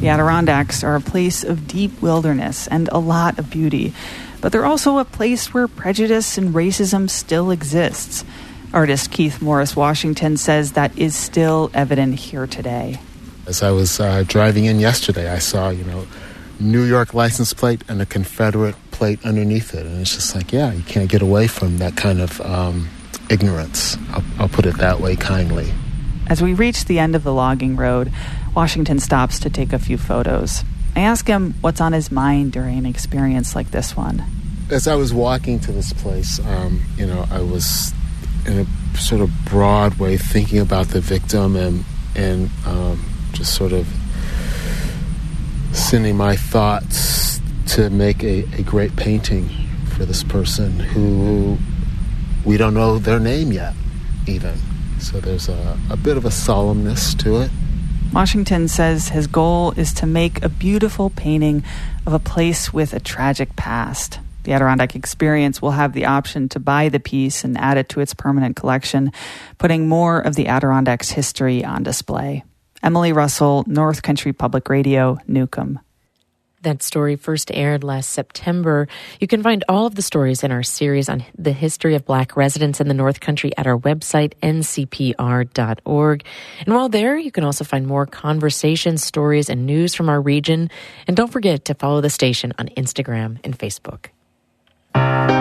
The 0.00 0.08
Adirondacks 0.08 0.82
are 0.82 0.96
a 0.96 1.00
place 1.00 1.44
of 1.44 1.66
deep 1.66 2.00
wilderness 2.00 2.66
and 2.66 2.88
a 2.88 2.98
lot 2.98 3.38
of 3.38 3.50
beauty, 3.50 3.92
but 4.40 4.50
they're 4.50 4.64
also 4.64 4.98
a 4.98 5.04
place 5.04 5.52
where 5.52 5.68
prejudice 5.68 6.38
and 6.38 6.54
racism 6.54 7.08
still 7.08 7.50
exists. 7.50 8.24
Artist 8.72 9.10
Keith 9.10 9.42
Morris 9.42 9.74
Washington 9.74 10.36
says 10.36 10.72
that 10.72 10.96
is 10.96 11.16
still 11.16 11.72
evident 11.74 12.14
here 12.14 12.46
today. 12.46 13.00
As 13.46 13.64
I 13.64 13.72
was 13.72 13.98
uh, 13.98 14.22
driving 14.28 14.66
in 14.66 14.78
yesterday, 14.78 15.28
I 15.28 15.40
saw, 15.40 15.70
you 15.70 15.82
know, 15.82 16.06
New 16.60 16.84
York 16.84 17.12
license 17.12 17.52
plate 17.52 17.82
and 17.88 18.00
a 18.00 18.06
Confederate 18.06 18.76
plate 18.92 19.24
underneath 19.24 19.74
it. 19.74 19.86
And 19.86 20.00
it's 20.00 20.14
just 20.14 20.36
like, 20.36 20.52
yeah, 20.52 20.72
you 20.72 20.84
can't 20.84 21.10
get 21.10 21.20
away 21.20 21.48
from 21.48 21.78
that 21.78 21.96
kind 21.96 22.20
of 22.20 22.40
um, 22.42 22.88
ignorance. 23.28 23.96
I'll, 24.10 24.24
I'll 24.38 24.48
put 24.48 24.66
it 24.66 24.76
that 24.78 25.00
way 25.00 25.16
kindly. 25.16 25.72
As 26.28 26.40
we 26.40 26.54
reach 26.54 26.84
the 26.84 27.00
end 27.00 27.16
of 27.16 27.24
the 27.24 27.34
logging 27.34 27.74
road, 27.74 28.12
Washington 28.54 29.00
stops 29.00 29.40
to 29.40 29.50
take 29.50 29.72
a 29.72 29.80
few 29.80 29.98
photos. 29.98 30.62
I 30.94 31.00
ask 31.00 31.26
him 31.26 31.54
what's 31.60 31.80
on 31.80 31.92
his 31.92 32.12
mind 32.12 32.52
during 32.52 32.78
an 32.78 32.86
experience 32.86 33.56
like 33.56 33.72
this 33.72 33.96
one. 33.96 34.22
As 34.70 34.86
I 34.86 34.94
was 34.94 35.12
walking 35.12 35.58
to 35.60 35.72
this 35.72 35.92
place, 35.92 36.38
um, 36.46 36.82
you 36.96 37.06
know, 37.06 37.26
I 37.32 37.40
was 37.40 37.92
in 38.50 38.66
a 38.66 38.98
sort 38.98 39.20
of 39.20 39.30
broad 39.44 39.94
way 39.94 40.16
thinking 40.16 40.58
about 40.58 40.88
the 40.88 41.00
victim 41.00 41.56
and 41.56 41.84
and 42.16 42.50
um, 42.66 43.02
just 43.32 43.54
sort 43.54 43.72
of 43.72 43.86
sending 45.72 46.16
my 46.16 46.34
thoughts 46.34 47.40
to 47.66 47.88
make 47.88 48.24
a, 48.24 48.44
a 48.58 48.62
great 48.62 48.94
painting 48.96 49.48
for 49.94 50.04
this 50.04 50.24
person 50.24 50.80
who 50.80 51.56
we 52.44 52.56
don't 52.56 52.74
know 52.74 52.98
their 52.98 53.20
name 53.20 53.52
yet 53.52 53.74
even 54.26 54.54
so 54.98 55.20
there's 55.20 55.48
a, 55.48 55.78
a 55.88 55.96
bit 55.96 56.16
of 56.16 56.24
a 56.24 56.30
solemnness 56.30 57.16
to 57.16 57.40
it 57.40 57.50
Washington 58.12 58.66
says 58.66 59.10
his 59.10 59.28
goal 59.28 59.70
is 59.76 59.92
to 59.94 60.06
make 60.06 60.42
a 60.42 60.48
beautiful 60.48 61.10
painting 61.10 61.62
of 62.04 62.12
a 62.12 62.18
place 62.18 62.72
with 62.72 62.92
a 62.92 62.98
tragic 62.98 63.54
past. 63.54 64.18
The 64.44 64.52
Adirondack 64.52 64.96
Experience 64.96 65.60
will 65.60 65.72
have 65.72 65.92
the 65.92 66.06
option 66.06 66.48
to 66.50 66.60
buy 66.60 66.88
the 66.88 67.00
piece 67.00 67.44
and 67.44 67.58
add 67.58 67.76
it 67.76 67.90
to 67.90 68.00
its 68.00 68.14
permanent 68.14 68.56
collection, 68.56 69.12
putting 69.58 69.88
more 69.88 70.20
of 70.20 70.34
the 70.34 70.48
Adirondacks' 70.48 71.10
history 71.10 71.64
on 71.64 71.82
display. 71.82 72.44
Emily 72.82 73.12
Russell, 73.12 73.64
North 73.66 74.02
Country 74.02 74.32
Public 74.32 74.68
Radio, 74.70 75.18
Newcomb. 75.26 75.80
That 76.62 76.82
story 76.82 77.16
first 77.16 77.50
aired 77.54 77.84
last 77.84 78.10
September. 78.10 78.86
You 79.18 79.26
can 79.26 79.42
find 79.42 79.64
all 79.66 79.86
of 79.86 79.94
the 79.94 80.02
stories 80.02 80.44
in 80.44 80.52
our 80.52 80.62
series 80.62 81.08
on 81.08 81.24
the 81.38 81.52
history 81.52 81.94
of 81.94 82.04
black 82.04 82.36
residents 82.36 82.80
in 82.80 82.88
the 82.88 82.94
North 82.94 83.20
Country 83.20 83.50
at 83.56 83.66
our 83.66 83.78
website, 83.78 84.34
ncpr.org. 84.42 86.24
And 86.66 86.74
while 86.74 86.90
there, 86.90 87.16
you 87.16 87.32
can 87.32 87.44
also 87.44 87.64
find 87.64 87.86
more 87.86 88.04
conversations, 88.04 89.02
stories, 89.02 89.48
and 89.48 89.64
news 89.64 89.94
from 89.94 90.10
our 90.10 90.20
region. 90.20 90.70
And 91.06 91.16
don't 91.16 91.32
forget 91.32 91.64
to 91.66 91.74
follow 91.74 92.02
the 92.02 92.10
station 92.10 92.52
on 92.58 92.68
Instagram 92.68 93.38
and 93.42 93.58
Facebook. 93.58 94.08
Thank 94.94 95.30
you. 95.30 95.39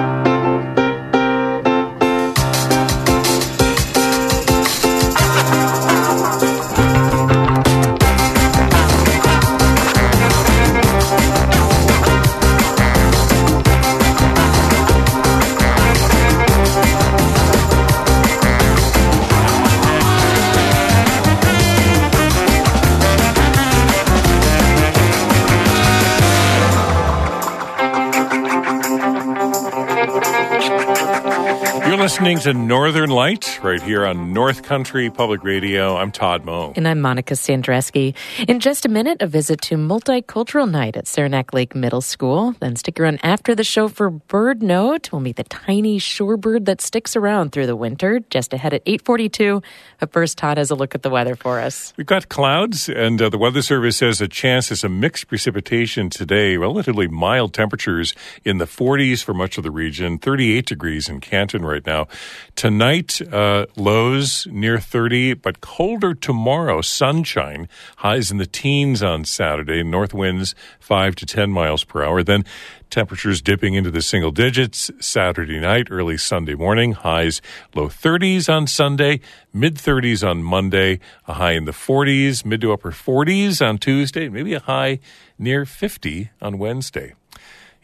Listening 32.19 32.39
to 32.39 32.53
Northern 32.53 33.09
Light 33.11 33.63
right 33.63 33.81
here 33.81 34.05
on 34.05 34.33
North 34.33 34.63
Country 34.63 35.09
Public 35.09 35.41
Radio. 35.41 35.95
I'm 35.95 36.11
Todd 36.11 36.43
Moe. 36.43 36.73
And 36.75 36.85
I'm 36.85 36.99
Monica 36.99 37.33
Sandreczki. 37.33 38.13
In 38.45 38.59
just 38.59 38.85
a 38.85 38.89
minute, 38.89 39.21
a 39.21 39.25
visit 39.25 39.61
to 39.61 39.77
Multicultural 39.77 40.69
Night 40.69 40.97
at 40.97 41.07
Saranac 41.07 41.53
Lake 41.53 41.75
Middle 41.75 42.01
School. 42.01 42.55
Then 42.59 42.75
stick 42.75 42.99
around 42.99 43.21
after 43.23 43.55
the 43.55 43.63
show 43.63 43.87
for 43.87 44.09
Bird 44.09 44.61
Note. 44.61 45.13
We'll 45.13 45.21
meet 45.21 45.37
the 45.37 45.45
tiny 45.45 45.97
shorebird 45.97 46.65
that 46.65 46.81
sticks 46.81 47.15
around 47.15 47.53
through 47.53 47.67
the 47.67 47.75
winter, 47.77 48.19
just 48.29 48.53
ahead 48.53 48.73
at 48.73 48.81
842. 48.85 49.61
But 50.01 50.11
first, 50.11 50.37
Todd 50.37 50.57
has 50.57 50.71
a 50.71 50.75
look 50.75 50.95
at 50.95 51.03
the 51.03 51.09
weather 51.09 51.37
for 51.37 51.61
us. 51.61 51.93
We've 51.95 52.05
got 52.05 52.27
clouds, 52.27 52.89
and 52.89 53.21
uh, 53.21 53.29
the 53.29 53.37
Weather 53.37 53.61
Service 53.61 53.95
says 53.95 54.19
a 54.19 54.27
chance 54.27 54.69
of 54.71 54.79
some 54.79 54.99
mixed 54.99 55.29
precipitation 55.29 56.09
today. 56.09 56.57
Relatively 56.57 57.07
mild 57.07 57.53
temperatures 57.53 58.13
in 58.43 58.57
the 58.57 58.65
40s 58.65 59.23
for 59.23 59.33
much 59.33 59.57
of 59.57 59.63
the 59.63 59.71
region, 59.71 60.17
38 60.17 60.65
degrees 60.65 61.07
in 61.07 61.21
Canton 61.21 61.63
right 61.63 61.85
now. 61.85 62.08
Tonight, 62.55 63.21
uh, 63.31 63.65
lows 63.75 64.47
near 64.47 64.77
30, 64.79 65.35
but 65.35 65.61
colder 65.61 66.13
tomorrow. 66.13 66.81
Sunshine, 66.81 67.67
highs 67.97 68.31
in 68.31 68.37
the 68.37 68.45
teens 68.45 69.01
on 69.01 69.25
Saturday, 69.25 69.83
north 69.83 70.13
winds 70.13 70.55
5 70.79 71.15
to 71.15 71.25
10 71.25 71.51
miles 71.51 71.83
per 71.83 72.03
hour. 72.03 72.23
Then 72.23 72.45
temperatures 72.89 73.41
dipping 73.41 73.75
into 73.75 73.91
the 73.91 74.01
single 74.01 74.31
digits 74.31 74.91
Saturday 74.99 75.59
night, 75.59 75.87
early 75.89 76.17
Sunday 76.17 76.55
morning. 76.55 76.93
Highs 76.93 77.41
low 77.75 77.87
30s 77.87 78.49
on 78.53 78.67
Sunday, 78.67 79.21
mid 79.53 79.75
30s 79.75 80.27
on 80.27 80.43
Monday, 80.43 80.99
a 81.27 81.33
high 81.33 81.53
in 81.53 81.65
the 81.65 81.71
40s, 81.71 82.45
mid 82.45 82.61
to 82.61 82.73
upper 82.73 82.91
40s 82.91 83.65
on 83.65 83.77
Tuesday, 83.77 84.29
maybe 84.29 84.53
a 84.53 84.59
high 84.59 84.99
near 85.37 85.65
50 85.65 86.31
on 86.41 86.57
Wednesday 86.57 87.13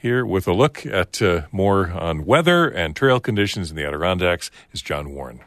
here 0.06 0.24
with 0.24 0.48
a 0.48 0.54
look 0.54 0.86
at 0.86 1.20
uh, 1.20 1.42
more 1.52 1.90
on 1.90 2.28
weather 2.28 2.68
and 2.68 2.96
trail 2.96 3.20
conditions 3.20 3.72
in 3.72 3.76
the 3.76 3.84
Adirondacks 3.84 4.52
is 4.72 4.84
John 4.84 5.10
Warren. 5.10 5.40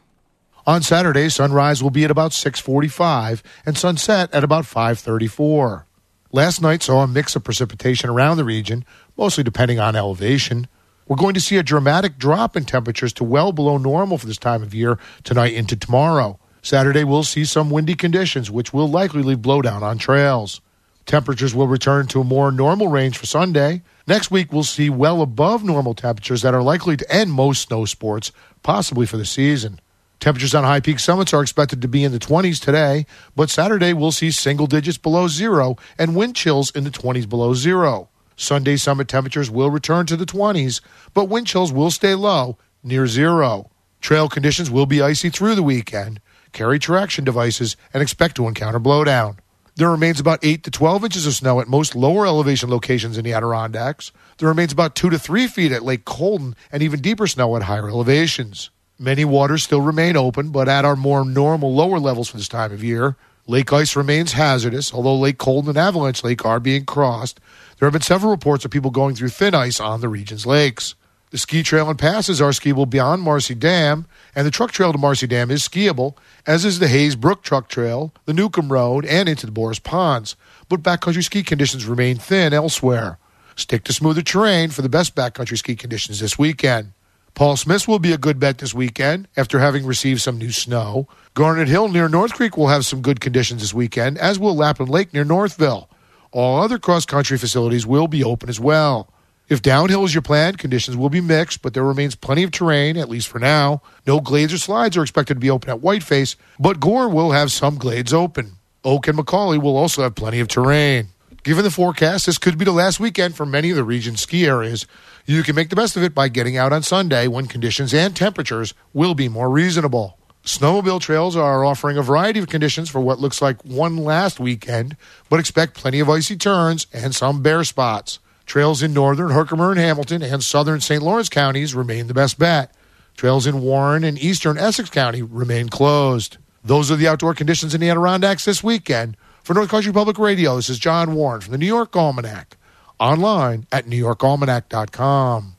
On 0.66 0.83
Saturday, 0.83 1.29
sunrise 1.29 1.81
will 1.81 1.92
be 1.92 2.05
at 2.05 2.11
about 2.11 2.33
6:45 2.33 3.44
and 3.64 3.79
sunset 3.79 4.29
at 4.35 4.42
about 4.42 4.64
5:34. 4.64 5.85
Last 6.33 6.61
night 6.61 6.83
saw 6.83 7.05
a 7.05 7.07
mix 7.07 7.37
of 7.37 7.44
precipitation 7.44 8.11
around 8.11 8.37
the 8.37 8.44
region, 8.44 8.85
mostly 9.16 9.44
depending 9.44 9.79
on 9.79 9.94
elevation. 9.94 10.66
We're 11.07 11.14
going 11.14 11.35
to 11.35 11.40
see 11.40 11.57
a 11.57 11.62
dramatic 11.62 12.18
drop 12.18 12.57
in 12.57 12.64
temperatures 12.64 13.12
to 13.12 13.23
well 13.23 13.53
below 13.53 13.79
normal 13.79 14.18
for 14.18 14.27
this 14.27 14.38
time 14.38 14.64
of 14.64 14.75
year 14.75 14.99
tonight 15.23 15.55
into 15.55 15.77
tomorrow. 15.77 16.40
Saturday, 16.62 17.05
we'll 17.05 17.23
see 17.23 17.44
some 17.44 17.71
windy 17.71 17.94
conditions, 17.94 18.51
which 18.51 18.73
will 18.73 18.88
likely 18.90 19.23
leave 19.23 19.38
blowdown 19.38 19.83
on 19.83 19.99
trails. 19.99 20.61
Temperatures 21.09 21.55
will 21.55 21.68
return 21.68 22.07
to 22.09 22.21
a 22.21 22.25
more 22.25 22.53
normal 22.53 22.88
range 22.88 23.16
for 23.16 23.25
Sunday. 23.25 23.81
Next 24.07 24.31
week, 24.31 24.53
we'll 24.53 24.62
see 24.62 24.90
well 24.90 25.23
above 25.23 25.64
normal 25.64 25.94
temperatures 25.94 26.42
that 26.42 26.53
are 26.53 26.62
likely 26.62 26.99
to 26.99 27.11
end 27.11 27.33
most 27.33 27.62
snow 27.62 27.87
sports, 27.87 28.31
possibly 28.62 29.07
for 29.07 29.16
the 29.16 29.25
season. 29.25 29.81
Temperatures 30.21 30.55
on 30.55 30.64
high 30.64 30.81
peak 30.81 30.99
summits 30.99 31.33
are 31.33 31.40
expected 31.40 31.81
to 31.81 31.88
be 31.88 32.05
in 32.05 32.12
the 32.12 32.18
20s 32.18 32.61
today, 32.61 33.07
but 33.35 33.49
Saturday 33.49 33.94
we'll 33.94 34.12
see 34.12 34.31
single 34.31 34.66
digits 34.66 34.99
below 34.99 35.29
zero 35.29 35.77
and 35.99 36.14
wind 36.14 36.37
chills 36.37 36.71
in 36.73 36.85
the 36.85 36.90
20s 36.90 37.27
below 37.27 37.55
zero. 37.55 38.11
Sunday 38.37 38.77
summit 38.77 39.09
temperatures 39.09 39.51
will 39.51 39.71
return 39.71 40.05
to 40.05 40.16
the 40.16 40.27
20s, 40.27 40.83
but 41.14 41.31
wind 41.31 41.47
chills 41.47 41.73
will 41.73 41.90
stay 41.90 42.14
low, 42.14 42.59
near 42.83 43.07
zero. 43.07 43.71
Trail 44.03 44.29
conditions 44.29 44.71
will 44.71 44.85
be 44.85 45.01
icy 45.01 45.31
through 45.31 45.55
the 45.55 45.62
weekend. 45.62 46.21
Carry 46.53 46.79
traction 46.79 47.25
devices 47.25 47.79
and 47.94 48.03
expect 48.03 48.37
to 48.37 48.47
encounter 48.47 48.79
blowdown. 48.79 49.38
There 49.79 49.93
remains 49.93 50.19
about 50.19 50.41
8 50.43 50.64
to 50.64 50.73
12 50.73 51.05
inches 51.05 51.25
of 51.25 51.35
snow 51.35 51.61
at 51.61 51.69
most 51.69 51.95
lower 51.95 52.27
elevation 52.27 52.69
locations 52.69 53.17
in 53.17 53.25
the 53.25 53.33
Adirondacks. 53.33 54.11
There 54.38 54.49
remains 54.49 54.73
about 54.73 54.97
2 54.97 55.09
to 55.11 55.21
3 55.21 55.47
feet 55.47 55.71
at 55.71 55.85
Lake 55.85 56.05
Colden 56.05 56.57
and 56.73 56.83
even 56.83 57.01
deeper 57.01 57.29
snow 57.29 57.55
at 57.55 57.62
higher 57.62 57.88
elevations. 57.88 58.71
Many 58.99 59.25
waters 59.25 59.62
still 59.62 59.81
remain 59.81 60.17
open, 60.17 60.51
but 60.51 60.69
at 60.69 60.85
our 60.85 60.97
more 60.97 61.25
normal 61.25 61.73
lower 61.73 62.01
levels 62.01 62.29
for 62.29 62.38
this 62.38 62.49
time 62.49 62.73
of 62.73 62.83
year. 62.83 63.14
Lake 63.47 63.73
ice 63.73 63.95
remains 63.95 64.33
hazardous, 64.33 64.93
although 64.93 65.14
Lake 65.14 65.38
Colden 65.38 65.69
and 65.69 65.79
Avalanche 65.79 66.25
Lake 66.25 66.45
are 66.45 66.59
being 66.59 66.85
crossed. 66.85 67.38
There 67.79 67.87
have 67.87 67.93
been 67.93 68.03
several 68.03 68.33
reports 68.33 68.64
of 68.64 68.73
people 68.73 68.91
going 68.91 69.14
through 69.14 69.29
thin 69.29 69.55
ice 69.55 69.79
on 69.79 70.01
the 70.01 70.09
region's 70.09 70.45
lakes. 70.45 70.97
The 71.31 71.38
ski 71.38 71.62
trail 71.62 71.91
and 71.91 71.99
passes 71.99 72.41
are 72.41 72.51
skiable 72.51 72.88
beyond 72.88 73.23
Marcy 73.23 73.55
Dam, 73.55 74.07
and 74.35 74.47
the 74.47 74.51
truck 74.51 74.71
trail 74.71 74.93
to 74.93 74.99
Marcy 74.99 75.27
Dam 75.27 75.51
is 75.51 75.69
skiable, 75.69 76.17
as 76.47 76.64
is 76.64 76.79
the 76.79 76.88
Hays 76.88 77.17
Brook 77.17 77.43
Truck 77.43 77.69
Trail, 77.69 78.14
the 78.25 78.33
Newcomb 78.33 78.73
Road, 78.73 79.05
and 79.05 79.29
into 79.29 79.45
the 79.45 79.53
Boreas 79.53 79.79
Ponds. 79.79 80.37
But 80.71 80.83
backcountry 80.83 81.23
ski 81.23 81.43
conditions 81.43 81.85
remain 81.85 82.17
thin 82.17 82.55
elsewhere. 82.55 83.19
Stick 83.57 83.85
to 83.85 83.93
smoother 83.93 84.23
terrain 84.23 84.71
for 84.71 84.81
the 84.81 84.88
best 84.88 85.14
backcountry 85.14 85.59
ski 85.59 85.77
conditions 85.77 86.21
this 86.21 86.38
weekend. 86.38 86.93
Paul 87.35 87.57
Smiths 87.57 87.87
will 87.87 87.99
be 87.99 88.12
a 88.12 88.19
good 88.19 88.41
bet 88.41 88.59
this 88.59 88.73
weekend 88.73 89.29
after 89.37 89.59
having 89.59 89.85
received 89.85 90.23
some 90.23 90.38
new 90.38 90.51
snow. 90.51 91.09
Garnet 91.35 91.69
Hill 91.69 91.88
near 91.88 92.09
North 92.09 92.33
Creek 92.33 92.57
will 92.57 92.69
have 92.69 92.87
some 92.87 93.03
good 93.03 93.21
conditions 93.21 93.61
this 93.61 93.75
weekend, 93.75 94.17
as 94.19 94.38
will 94.38 94.57
Lapland 94.57 94.91
Lake 94.91 95.12
near 95.12 95.25
Northville. 95.25 95.91
All 96.33 96.61
other 96.61 96.79
cross 96.79 97.05
country 97.05 97.37
facilities 97.37 97.87
will 97.87 98.09
be 98.09 98.25
open 98.25 98.49
as 98.49 98.59
well. 98.59 99.12
If 99.49 99.63
downhill 99.63 100.05
is 100.05 100.15
your 100.15 100.23
plan, 100.23 100.57
conditions 100.57 100.97
will 100.97 101.09
be 101.09 101.23
mixed, 101.23 101.63
but 101.63 101.73
there 101.73 101.83
remains 101.83 102.15
plenty 102.15 102.43
of 102.43 102.51
terrain, 102.51 102.99
at 102.99 103.09
least 103.09 103.29
for 103.29 103.39
now. 103.39 103.81
No 104.07 104.21
glades 104.21 104.53
or 104.53 104.59
slides 104.59 104.95
are 104.97 105.03
expected 105.03 105.35
to 105.35 105.41
be 105.41 105.49
open 105.49 105.71
at 105.71 105.81
Whiteface, 105.81 106.37
but 106.59 106.81
Gore 106.81 107.09
will 107.09 107.31
have 107.31 107.51
some 107.51 107.79
glades 107.79 108.13
open. 108.13 108.57
Oak 108.85 109.09
and 109.09 109.19
McCauley 109.19 109.61
will 109.61 109.77
also 109.77 110.03
have 110.03 110.15
plenty 110.15 110.41
of 110.41 110.49
terrain. 110.49 111.09
Given 111.45 111.65
the 111.65 111.71
forecast, 111.71 112.27
this 112.27 112.37
could 112.37 112.59
be 112.59 112.67
the 112.67 112.73
last 112.73 113.01
weekend 113.01 113.37
for 113.37 113.47
many 113.47 113.71
of 113.71 113.77
the 113.77 113.85
region's 113.85 114.21
ski 114.21 114.45
areas. 114.45 114.87
You 115.25 115.43
can 115.43 115.55
make 115.55 115.71
the 115.71 115.77
best 115.77 115.97
of 115.97 116.03
it 116.03 116.15
by 116.15 116.29
getting 116.29 116.59
out 116.59 116.75
on 116.75 116.83
Sunday 116.83 117.27
when 117.27 117.47
conditions 117.47 117.95
and 117.95 118.15
temperatures 118.15 118.75
will 118.93 119.15
be 119.15 119.31
more 119.31 119.49
reasonable. 119.49 120.19
Snowmobile 120.45 121.01
trails 121.01 121.37
are 121.37 121.65
offering 121.65 121.97
a 121.97 122.03
variety 122.03 122.39
of 122.39 122.49
conditions 122.49 122.91
for 122.91 123.01
what 123.01 123.19
looks 123.19 123.41
like 123.41 123.65
one 123.65 123.97
last 123.97 124.39
weekend, 124.39 124.97
but 125.31 125.41
expect 125.41 125.75
plenty 125.75 126.01
of 126.01 126.11
icy 126.11 126.37
turns 126.37 126.87
and 126.93 127.15
some 127.15 127.43
bare 127.43 127.65
spots. 127.65 128.19
Trails 128.49 128.83
in 128.83 128.95
northern 128.95 129.29
Herkimer 129.29 129.73
and 129.73 129.79
Hamilton 129.79 130.23
and 130.23 130.43
southern 130.43 130.81
St. 130.81 131.03
Lawrence 131.03 131.29
counties 131.29 131.75
remain 131.75 132.07
the 132.07 132.15
best 132.15 132.39
bet. 132.39 132.75
Trails 133.15 133.47
in 133.47 133.61
Warren 133.61 134.05
and 134.05 134.19
eastern 134.19 134.57
Essex 134.57 134.89
County 134.89 135.21
remain 135.21 135.69
closed. 135.69 136.39
Those 136.65 136.91
are 136.91 136.97
the 136.97 137.09
outdoor 137.09 137.35
conditions 137.35 137.75
in 137.75 137.83
the 137.83 137.91
Adirondacks 137.91 138.47
this 138.47 138.65
weekend. 138.65 139.19
For 139.45 139.53
North 139.53 139.69
Country 139.69 139.93
Public 139.93 140.19
Radio, 140.19 140.57
this 140.57 140.71
is 140.71 140.79
John 140.79 141.15
Warren 141.15 141.43
from 141.43 141.53
the 141.53 141.59
New 141.59 141.67
York 141.67 141.93
Almanack. 141.93 142.53
Online 142.99 143.67
at 143.71 143.85
newyorkalmanack.com. 143.85 145.57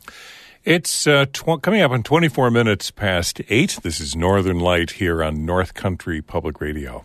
It's 0.65 1.05
uh, 1.05 1.25
tw- 1.31 1.61
coming 1.61 1.81
up 1.81 1.91
in 1.91 2.01
24 2.01 2.49
minutes 2.49 2.89
past 2.89 3.39
8. 3.49 3.81
This 3.83 3.99
is 3.99 4.15
Northern 4.15 4.59
Light 4.59 4.91
here 4.91 5.23
on 5.23 5.45
North 5.45 5.75
Country 5.75 6.23
Public 6.23 6.59
Radio. 6.59 7.03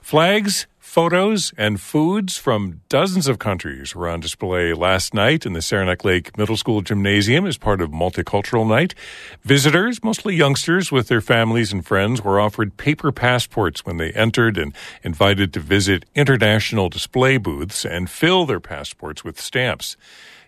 Flags 0.00 0.66
Photos 0.90 1.52
and 1.56 1.80
foods 1.80 2.36
from 2.36 2.80
dozens 2.88 3.28
of 3.28 3.38
countries 3.38 3.94
were 3.94 4.08
on 4.08 4.18
display 4.18 4.72
last 4.72 5.14
night 5.14 5.46
in 5.46 5.52
the 5.52 5.62
Saranac 5.62 6.04
Lake 6.04 6.36
Middle 6.36 6.56
School 6.56 6.80
Gymnasium 6.80 7.46
as 7.46 7.56
part 7.56 7.80
of 7.80 7.90
Multicultural 7.90 8.66
Night. 8.66 8.96
Visitors, 9.44 10.02
mostly 10.02 10.34
youngsters 10.34 10.90
with 10.90 11.06
their 11.06 11.20
families 11.20 11.72
and 11.72 11.86
friends, 11.86 12.24
were 12.24 12.40
offered 12.40 12.76
paper 12.76 13.12
passports 13.12 13.86
when 13.86 13.98
they 13.98 14.10
entered 14.14 14.58
and 14.58 14.74
invited 15.04 15.52
to 15.52 15.60
visit 15.60 16.06
international 16.16 16.88
display 16.88 17.36
booths 17.36 17.84
and 17.84 18.10
fill 18.10 18.44
their 18.44 18.58
passports 18.58 19.22
with 19.22 19.40
stamps. 19.40 19.96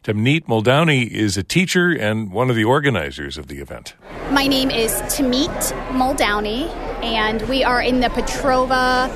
Tamneet 0.03 0.47
Muldowney 0.47 1.09
is 1.09 1.37
a 1.37 1.45
teacher 1.45 1.93
and 1.93 2.33
one 2.33 2.51
of 2.51 2.57
the 2.57 2.65
organizers 2.65 3.39
of 3.39 3.47
the 3.47 3.61
event. 3.61 3.95
My 4.33 4.49
name 4.49 4.73
is 4.73 4.93
Tamit 5.03 5.71
Muldowney, 5.91 6.67
and 7.05 7.43
we 7.43 7.63
are 7.63 7.81
in 7.81 8.01
the 8.01 8.09
Petrova 8.09 9.09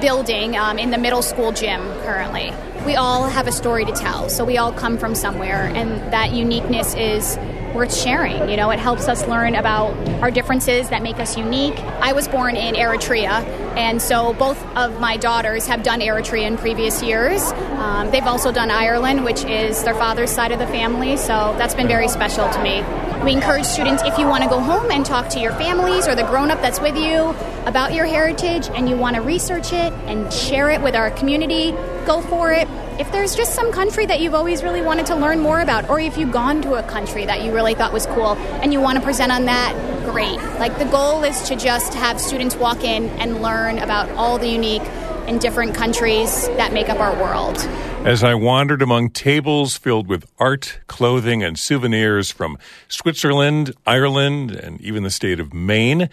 building 0.00 0.56
um, 0.56 0.78
in 0.78 0.90
the 0.90 0.98
middle 0.98 1.22
school 1.22 1.52
gym 1.52 1.80
currently. 2.02 2.52
We 2.86 2.94
all 2.94 3.26
have 3.26 3.46
a 3.46 3.52
story 3.52 3.84
to 3.84 3.92
tell, 3.92 4.28
so 4.28 4.44
we 4.44 4.56
all 4.56 4.72
come 4.72 4.98
from 4.98 5.14
somewhere, 5.14 5.66
and 5.74 6.12
that 6.12 6.32
uniqueness 6.32 6.94
is 6.94 7.36
worth 7.74 7.94
sharing. 7.94 8.48
You 8.48 8.56
know, 8.56 8.70
it 8.70 8.78
helps 8.78 9.08
us 9.08 9.26
learn 9.26 9.54
about 9.54 9.96
our 10.22 10.30
differences 10.30 10.88
that 10.90 11.02
make 11.02 11.18
us 11.18 11.36
unique. 11.36 11.78
I 12.00 12.12
was 12.12 12.28
born 12.28 12.56
in 12.56 12.74
Eritrea, 12.74 13.44
and 13.76 14.00
so 14.00 14.32
both 14.34 14.62
of 14.76 15.00
my 15.00 15.16
daughters 15.16 15.66
have 15.66 15.82
done 15.82 16.00
Eritrea 16.00 16.46
in 16.46 16.56
previous 16.56 17.02
years. 17.02 17.42
Um, 17.78 18.10
they've 18.10 18.26
also 18.26 18.52
done 18.52 18.70
Ireland, 18.70 19.24
which 19.24 19.44
is 19.44 19.82
their 19.84 19.94
father's 19.94 20.30
side 20.30 20.52
of 20.52 20.58
the 20.58 20.66
family, 20.66 21.16
so 21.16 21.54
that's 21.58 21.74
been 21.74 21.88
very 21.88 22.08
special 22.08 22.48
to 22.48 22.62
me. 22.62 22.82
We 23.24 23.32
encourage 23.32 23.64
students 23.64 24.02
if 24.04 24.16
you 24.16 24.26
want 24.26 24.44
to 24.44 24.48
go 24.48 24.60
home 24.60 24.90
and 24.92 25.04
talk 25.04 25.28
to 25.30 25.40
your 25.40 25.52
families 25.52 26.06
or 26.06 26.14
the 26.14 26.22
grown 26.22 26.50
up 26.52 26.62
that's 26.62 26.80
with 26.80 26.96
you 26.96 27.34
about 27.66 27.92
your 27.92 28.06
heritage 28.06 28.68
and 28.70 28.88
you 28.88 28.96
want 28.96 29.16
to 29.16 29.22
research 29.22 29.72
it 29.72 29.92
and 30.06 30.32
share 30.32 30.70
it 30.70 30.80
with 30.80 30.94
our 30.94 31.10
community, 31.10 31.72
go 32.06 32.20
for 32.22 32.52
it. 32.52 32.68
If 32.98 33.12
there's 33.12 33.36
just 33.36 33.54
some 33.54 33.70
country 33.70 34.06
that 34.06 34.18
you've 34.18 34.34
always 34.34 34.64
really 34.64 34.82
wanted 34.82 35.06
to 35.06 35.14
learn 35.14 35.38
more 35.38 35.60
about, 35.60 35.88
or 35.88 36.00
if 36.00 36.18
you've 36.18 36.32
gone 36.32 36.62
to 36.62 36.74
a 36.74 36.82
country 36.82 37.24
that 37.26 37.44
you 37.44 37.54
really 37.54 37.74
thought 37.74 37.92
was 37.92 38.06
cool 38.06 38.34
and 38.36 38.72
you 38.72 38.80
want 38.80 38.98
to 38.98 39.04
present 39.04 39.30
on 39.30 39.44
that, 39.44 39.72
great. 40.04 40.36
Like 40.58 40.76
the 40.80 40.84
goal 40.84 41.22
is 41.22 41.40
to 41.42 41.54
just 41.54 41.94
have 41.94 42.20
students 42.20 42.56
walk 42.56 42.82
in 42.82 43.08
and 43.20 43.40
learn 43.40 43.78
about 43.78 44.10
all 44.10 44.36
the 44.36 44.48
unique 44.48 44.82
and 45.28 45.40
different 45.40 45.76
countries 45.76 46.48
that 46.48 46.72
make 46.72 46.88
up 46.88 46.98
our 46.98 47.14
world. 47.22 47.58
As 48.04 48.24
I 48.24 48.34
wandered 48.34 48.82
among 48.82 49.10
tables 49.10 49.76
filled 49.76 50.08
with 50.08 50.28
art, 50.40 50.80
clothing, 50.88 51.44
and 51.44 51.56
souvenirs 51.56 52.32
from 52.32 52.58
Switzerland, 52.88 53.76
Ireland, 53.86 54.50
and 54.50 54.80
even 54.80 55.04
the 55.04 55.10
state 55.10 55.38
of 55.38 55.54
Maine, 55.54 56.08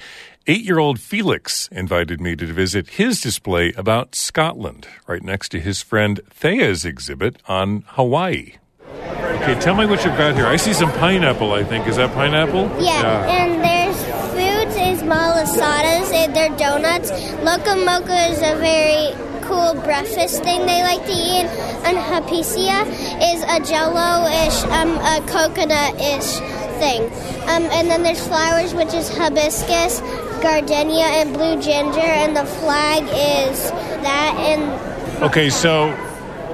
eight 0.48 0.64
year 0.64 0.80
old 0.80 1.00
Felix 1.00 1.68
invited 1.72 2.22
me 2.22 2.36
to 2.36 2.46
visit 2.46 2.90
his 2.90 3.22
display 3.22 3.74
about 3.74 4.16
Scotland, 4.16 4.88
right 5.08 5.24
next 5.24 5.50
to 5.50 5.60
his 5.60 5.82
friend 5.82 6.22
Thea's 6.30 6.86
exhibit 6.86 7.42
on 7.48 7.84
Hawaii. 7.88 8.54
Okay, 9.02 9.60
tell 9.60 9.76
me 9.76 9.86
what 9.86 10.04
you've 10.06 10.18
got 10.18 10.36
here. 10.36 10.46
I 10.46 10.56
see 10.56 10.74
some 10.74 10.92
pineapple, 10.94 11.52
I 11.54 11.64
think. 11.64 11.88
Is 11.88 11.98
that 11.98 12.14
pineapple? 12.14 12.64
Yeah, 12.82 13.28
and 13.28 13.64
there's 13.64 13.98
foods 14.34 14.76
is 14.76 15.04
malasadas 15.04 16.14
and 16.14 16.36
they're 16.36 16.56
donuts. 16.58 17.12
Loco 17.44 17.76
moco 17.84 18.14
is 18.14 18.40
a 18.40 18.56
very 18.58 19.14
cool 19.46 19.74
breakfast 19.84 20.44
thing 20.44 20.66
they 20.66 20.82
like 20.82 21.06
to 21.06 21.12
eat. 21.12 21.46
And 21.86 21.98
hapicia 21.98 22.86
is 23.34 23.44
a 23.44 23.60
jello-ish, 23.64 24.64
um, 24.72 24.98
a 24.98 25.24
coconut-ish 25.28 26.40
thing. 26.80 27.04
Um, 27.48 27.64
and 27.72 27.90
then 27.90 28.04
there's 28.04 28.26
flowers, 28.26 28.74
which 28.74 28.94
is 28.94 29.16
hibiscus, 29.16 30.02
gardenia, 30.42 31.06
and 31.06 31.34
blue 31.34 31.62
ginger. 31.62 32.00
And 32.00 32.36
the 32.36 32.46
flag 32.46 33.04
is 33.04 33.70
that. 33.72 34.36
And 34.38 35.24
Okay, 35.24 35.50
so 35.50 35.92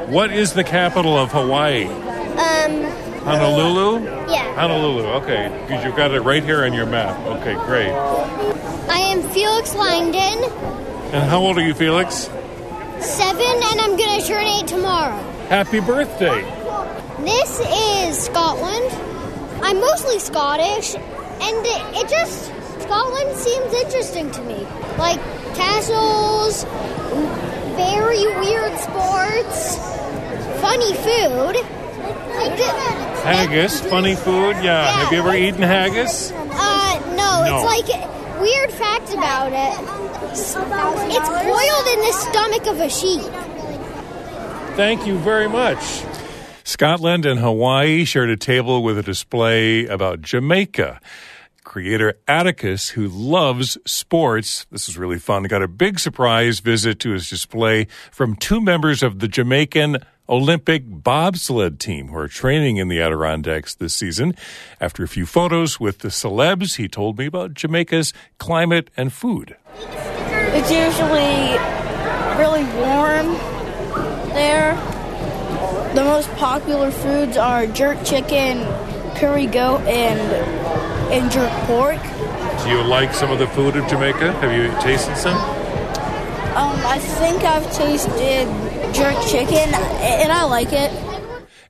what 0.07 0.31
is 0.31 0.53
the 0.53 0.63
capital 0.63 1.17
of 1.17 1.31
Hawaii? 1.31 1.85
um, 1.87 2.83
Honolulu? 3.23 4.03
yeah. 4.31 4.53
Honolulu, 4.55 5.05
okay. 5.23 5.49
Because 5.67 5.83
you've 5.85 5.95
got 5.95 6.11
it 6.11 6.21
right 6.21 6.43
here 6.43 6.63
on 6.63 6.73
your 6.73 6.85
map. 6.85 7.17
Okay, 7.37 7.53
great. 7.65 7.91
I 7.91 8.99
am 8.99 9.21
Felix 9.29 9.73
Langdon, 9.75 10.43
And 11.13 11.29
how 11.29 11.39
old 11.39 11.57
are 11.57 11.61
you, 11.65 11.73
Felix? 11.73 12.29
seven, 12.99 13.41
and 13.41 13.81
I'm 13.81 13.97
gonna 13.97 14.21
turn 14.21 14.43
eight 14.45 14.67
tomorrow. 14.67 15.15
Happy 15.49 15.79
birthday. 15.79 16.41
This 17.19 17.59
is 17.59 18.23
Scotland. 18.25 18.91
I'm 19.63 19.79
mostly 19.79 20.19
Scottish, 20.19 20.95
and 20.95 21.65
it, 21.65 21.97
it 22.03 22.09
just 22.09 22.50
Scotland 22.91 23.37
seems 23.37 23.73
interesting 23.73 24.29
to 24.31 24.41
me. 24.41 24.67
Like 24.97 25.17
castles, 25.55 26.65
very 27.77 28.27
weird 28.35 28.77
sports, 28.79 29.77
funny 30.59 30.93
food. 30.95 31.55
Haggis, 33.23 33.79
funny 33.79 34.15
food. 34.15 34.57
Yeah. 34.61 34.83
Have 35.03 35.13
you 35.13 35.19
ever 35.19 35.33
eaten 35.33 35.61
haggis? 35.61 36.33
uh, 36.33 37.15
no, 37.15 37.45
No. 37.45 37.65
it's 37.65 37.87
like 37.87 38.41
weird 38.41 38.71
facts 38.73 39.13
about 39.13 39.53
it. 39.53 40.31
It's 40.33 40.53
boiled 41.29 41.87
in 41.87 41.99
the 42.01 42.13
stomach 42.29 42.67
of 42.67 42.81
a 42.81 42.89
sheep. 42.89 43.21
Thank 44.75 45.07
you 45.07 45.17
very 45.17 45.47
much. 45.47 46.03
Scotland 46.65 47.25
and 47.25 47.39
Hawaii 47.39 48.03
shared 48.03 48.29
a 48.29 48.37
table 48.37 48.83
with 48.83 48.97
a 48.97 49.03
display 49.03 49.85
about 49.85 50.21
Jamaica. 50.21 50.99
Creator 51.71 52.19
Atticus, 52.27 52.89
who 52.89 53.07
loves 53.07 53.77
sports, 53.85 54.65
this 54.71 54.89
is 54.89 54.97
really 54.97 55.17
fun, 55.17 55.43
got 55.43 55.61
a 55.61 55.69
big 55.69 55.99
surprise 55.99 56.59
visit 56.59 56.99
to 56.99 57.11
his 57.11 57.29
display 57.29 57.87
from 58.11 58.35
two 58.35 58.59
members 58.59 59.01
of 59.01 59.19
the 59.19 59.27
Jamaican 59.29 59.99
Olympic 60.27 60.83
bobsled 60.85 61.79
team 61.79 62.09
who 62.09 62.17
are 62.17 62.27
training 62.27 62.75
in 62.75 62.89
the 62.89 62.99
Adirondacks 62.99 63.73
this 63.73 63.95
season. 63.95 64.35
After 64.81 65.01
a 65.05 65.07
few 65.07 65.25
photos 65.25 65.79
with 65.79 65.99
the 65.99 66.09
celebs, 66.09 66.75
he 66.75 66.89
told 66.89 67.17
me 67.17 67.27
about 67.27 67.53
Jamaica's 67.53 68.11
climate 68.37 68.89
and 68.97 69.13
food. 69.13 69.55
It's 69.77 70.69
usually 70.69 71.55
really 72.37 72.65
warm 72.81 73.27
there. 74.33 74.75
The 75.95 76.03
most 76.03 76.29
popular 76.31 76.91
foods 76.91 77.37
are 77.37 77.65
jerk 77.65 78.03
chicken, 78.03 78.65
curry 79.15 79.45
goat, 79.45 79.79
and 79.87 80.70
and 81.11 81.31
jerk 81.31 81.51
pork. 81.65 82.01
Do 82.63 82.69
you 82.69 82.83
like 82.83 83.13
some 83.13 83.31
of 83.31 83.39
the 83.39 83.47
food 83.47 83.75
of 83.75 83.87
Jamaica? 83.87 84.31
Have 84.33 84.53
you 84.53 84.71
tasted 84.81 85.17
some? 85.17 85.35
Um, 85.35 86.79
I 86.85 86.99
think 86.99 87.43
I've 87.43 87.71
tasted 87.73 88.45
jerk 88.93 89.15
chicken, 89.27 89.73
and 89.73 90.31
I 90.31 90.43
like 90.43 90.73
it. 90.73 90.91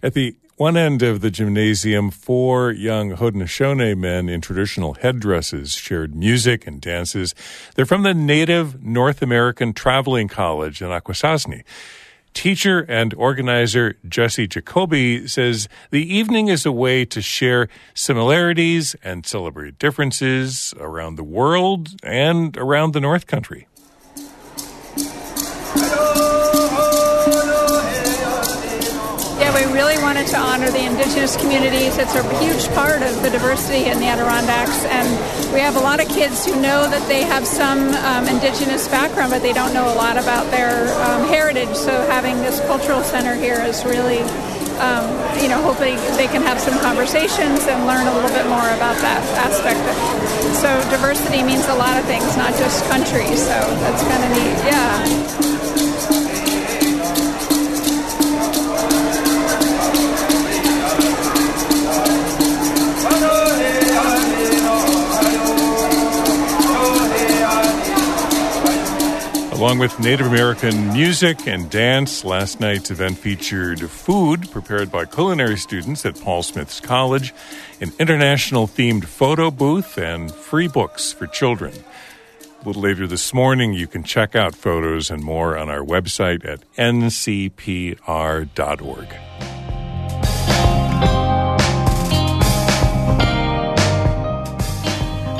At 0.04 0.14
the 0.14 0.36
one 0.58 0.78
end 0.78 1.02
of 1.02 1.22
the 1.22 1.32
gymnasium, 1.32 2.12
four 2.12 2.72
young 2.72 3.12
Haudenosaunee 3.16 3.98
men 3.98 4.30
in 4.30 4.42
traditional 4.42 4.94
headdresses 4.94 5.74
shared 5.74 6.16
music 6.16 6.68
and 6.68 6.80
dances. 6.80 7.34
They're 7.74 7.86
from 7.86 8.04
the 8.04 8.14
Native 8.14 8.84
North 8.84 9.24
American 9.24 9.74
Traveling 9.74 10.28
College 10.28 10.82
in 10.82 10.90
Akwesasne. 10.90 11.64
Teacher 12.34 12.86
and 12.88 13.14
organizer 13.16 13.96
Jesse 14.08 14.48
Jacoby 14.48 15.28
says 15.28 15.68
the 15.92 16.02
evening 16.14 16.48
is 16.48 16.66
a 16.66 16.72
way 16.72 17.06
to 17.06 17.22
share 17.22 17.68
similarities 17.94 18.96
and 19.04 19.26
celebrate 19.26 19.78
differences 19.78 20.74
around 20.80 21.16
the 21.16 21.24
world 21.24 21.90
and 22.04 22.58
around 22.58 22.94
the 22.94 23.02
North 23.02 23.28
Country. 23.28 23.68
Really 29.82 29.98
wanted 30.04 30.28
to 30.28 30.38
honor 30.38 30.70
the 30.70 30.86
indigenous 30.86 31.36
communities. 31.38 31.98
It's 31.98 32.14
a 32.14 32.22
huge 32.38 32.70
part 32.78 33.02
of 33.02 33.24
the 33.24 33.32
diversity 33.32 33.90
in 33.90 33.98
the 33.98 34.06
Adirondacks, 34.06 34.86
and 34.86 35.10
we 35.52 35.60
have 35.60 35.76
a 35.76 35.80
lot 35.80 36.00
of 36.00 36.08
kids 36.08 36.46
who 36.46 36.54
know 36.62 36.86
that 36.86 37.02
they 37.08 37.24
have 37.24 37.48
some 37.48 37.90
um, 38.06 38.28
indigenous 38.28 38.88
background, 38.88 39.32
but 39.32 39.42
they 39.42 39.54
don't 39.54 39.74
know 39.74 39.92
a 39.92 39.98
lot 39.98 40.22
about 40.22 40.46
their 40.52 40.86
um, 41.02 41.28
heritage. 41.30 41.74
So 41.74 41.90
having 42.14 42.38
this 42.46 42.60
cultural 42.70 43.02
center 43.02 43.34
here 43.34 43.60
is 43.66 43.84
really, 43.84 44.22
um, 44.78 45.10
you 45.42 45.50
know, 45.50 45.58
hopefully 45.66 45.98
they 46.14 46.30
can 46.30 46.44
have 46.44 46.60
some 46.62 46.78
conversations 46.86 47.66
and 47.66 47.88
learn 47.90 48.06
a 48.06 48.14
little 48.14 48.34
bit 48.38 48.46
more 48.46 48.70
about 48.78 49.02
that 49.02 49.26
aspect. 49.42 49.82
So 50.62 50.70
diversity 50.94 51.42
means 51.42 51.66
a 51.66 51.76
lot 51.82 51.98
of 51.98 52.06
things, 52.06 52.38
not 52.38 52.54
just 52.54 52.86
country. 52.86 53.26
So 53.34 53.58
that's 53.82 54.04
kind 54.06 54.22
of 54.22 54.30
neat. 54.30 54.58
Yeah. 54.70 55.51
Along 69.62 69.78
with 69.78 70.00
Native 70.00 70.26
American 70.26 70.92
music 70.92 71.48
and 71.48 71.70
dance, 71.70 72.26
last 72.26 72.60
night's 72.60 72.90
event 72.90 73.20
featured 73.20 73.80
food 73.92 74.50
prepared 74.50 74.92
by 74.92 75.06
culinary 75.06 75.56
students 75.56 76.04
at 76.04 76.20
Paul 76.20 76.42
Smith's 76.42 76.80
College, 76.80 77.32
an 77.80 77.92
international 78.00 78.68
themed 78.68 79.06
photo 79.06 79.52
booth, 79.52 80.00
and 80.00 80.34
free 80.34 80.68
books 80.68 81.14
for 81.14 81.28
children. 81.28 81.76
A 82.44 82.68
little 82.68 82.82
later 82.82 83.06
this 83.06 83.36
morning, 83.36 83.72
you 83.74 83.86
can 83.86 84.04
check 84.04 84.36
out 84.36 84.56
photos 84.56 85.12
and 85.12 85.24
more 85.24 85.56
on 85.56 85.70
our 85.70 85.84
website 85.84 86.44
at 86.44 86.64
ncpr.org. 86.78 88.00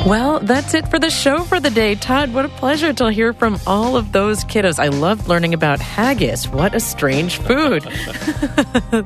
Well, 0.06 0.40
that's 0.40 0.74
it 0.74 0.88
for 0.88 0.98
the 0.98 1.12
show 1.12 1.44
for 1.44 1.60
the 1.60 1.70
day. 1.70 1.94
Todd, 1.94 2.34
what 2.34 2.44
a 2.44 2.50
pleasure 2.50 2.92
to 2.92 3.12
hear 3.12 3.34
from 3.34 3.60
all 3.68 3.96
of 3.96 4.12
those 4.12 4.44
kiddos. 4.44 4.80
I 4.80 4.88
loved 4.88 5.28
learning 5.28 5.54
about 5.54 5.80
haggis. 5.80 6.48
What 6.50 6.74
a 6.74 6.80
strange 6.80 7.38
food. 7.38 7.84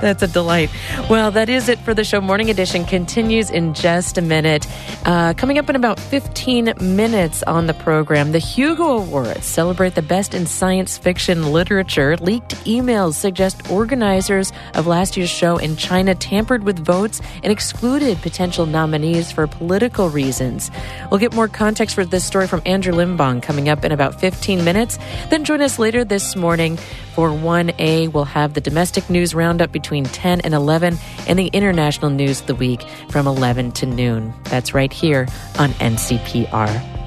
That's 0.00 0.22
a 0.22 0.26
delight. 0.26 0.70
Well, 1.10 1.30
that 1.32 1.48
is 1.48 1.68
it 1.68 1.78
for 1.80 1.92
the 1.92 2.04
show. 2.04 2.20
Morning 2.20 2.48
Edition 2.48 2.84
continues 2.84 3.50
in 3.50 3.74
just 3.74 4.16
a 4.16 4.22
minute. 4.22 4.66
Uh, 5.04 5.34
coming 5.34 5.58
up 5.58 5.68
in 5.68 5.76
about 5.76 6.00
15 6.00 6.72
minutes 6.80 7.42
on 7.42 7.66
the 7.66 7.74
program, 7.74 8.32
the 8.32 8.38
Hugo 8.38 8.98
Awards 8.98 9.44
celebrate 9.44 9.94
the 9.94 10.02
best 10.02 10.34
in 10.34 10.46
science 10.46 10.96
fiction 10.96 11.52
literature. 11.52 12.16
Leaked 12.16 12.54
emails 12.64 13.14
suggest 13.14 13.70
organizers 13.70 14.52
of 14.74 14.86
last 14.86 15.16
year's 15.16 15.30
show 15.30 15.58
in 15.58 15.76
China 15.76 16.14
tampered 16.14 16.64
with 16.64 16.78
votes 16.78 17.20
and 17.42 17.52
excluded 17.52 18.16
potential 18.22 18.66
nominees 18.66 19.30
for 19.30 19.46
political 19.46 20.08
reasons. 20.08 20.70
We'll 21.10 21.20
get 21.20 21.34
more 21.34 21.48
context 21.48 21.94
for 21.94 22.04
this 22.04 22.24
story 22.24 22.46
from 22.46 22.62
Andrew 22.64 22.94
Limbong 22.94 23.42
coming 23.42 23.68
up 23.68 23.84
in 23.84 23.92
about 23.92 24.18
15 24.18 24.64
minutes. 24.64 24.98
Then 25.28 25.44
join 25.44 25.60
us 25.60 25.78
later 25.78 26.04
this 26.04 26.36
morning 26.36 26.78
for 27.14 27.30
1A. 27.30 28.12
We'll 28.12 28.24
have 28.24 28.54
the 28.54 28.60
domestic 28.60 29.08
news 29.10 29.34
roundup 29.34 29.72
between 29.72 30.04
10 30.04 30.40
and 30.40 30.54
11 30.54 30.98
and 31.26 31.38
the 31.38 31.48
international 31.48 32.10
news 32.10 32.40
of 32.40 32.46
the 32.46 32.54
week 32.54 32.82
from 33.08 33.26
11 33.26 33.72
to 33.72 33.86
noon. 33.86 34.34
That's 34.44 34.74
right 34.74 34.92
here 34.92 35.28
on 35.58 35.70
NCPR. 35.74 37.00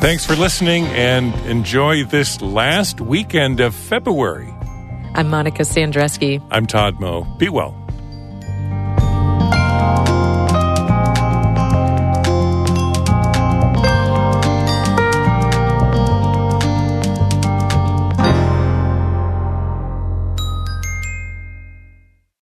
Thanks 0.00 0.24
for 0.24 0.36
listening 0.36 0.86
and 0.86 1.34
enjoy 1.44 2.04
this 2.04 2.40
last 2.40 3.00
weekend 3.00 3.60
of 3.60 3.74
February. 3.74 4.54
I'm 5.14 5.28
Monica 5.28 5.64
Sandreczki. 5.64 6.40
I'm 6.50 6.66
Todd 6.66 7.00
Moe. 7.00 7.24
Be 7.38 7.48
well. 7.48 7.77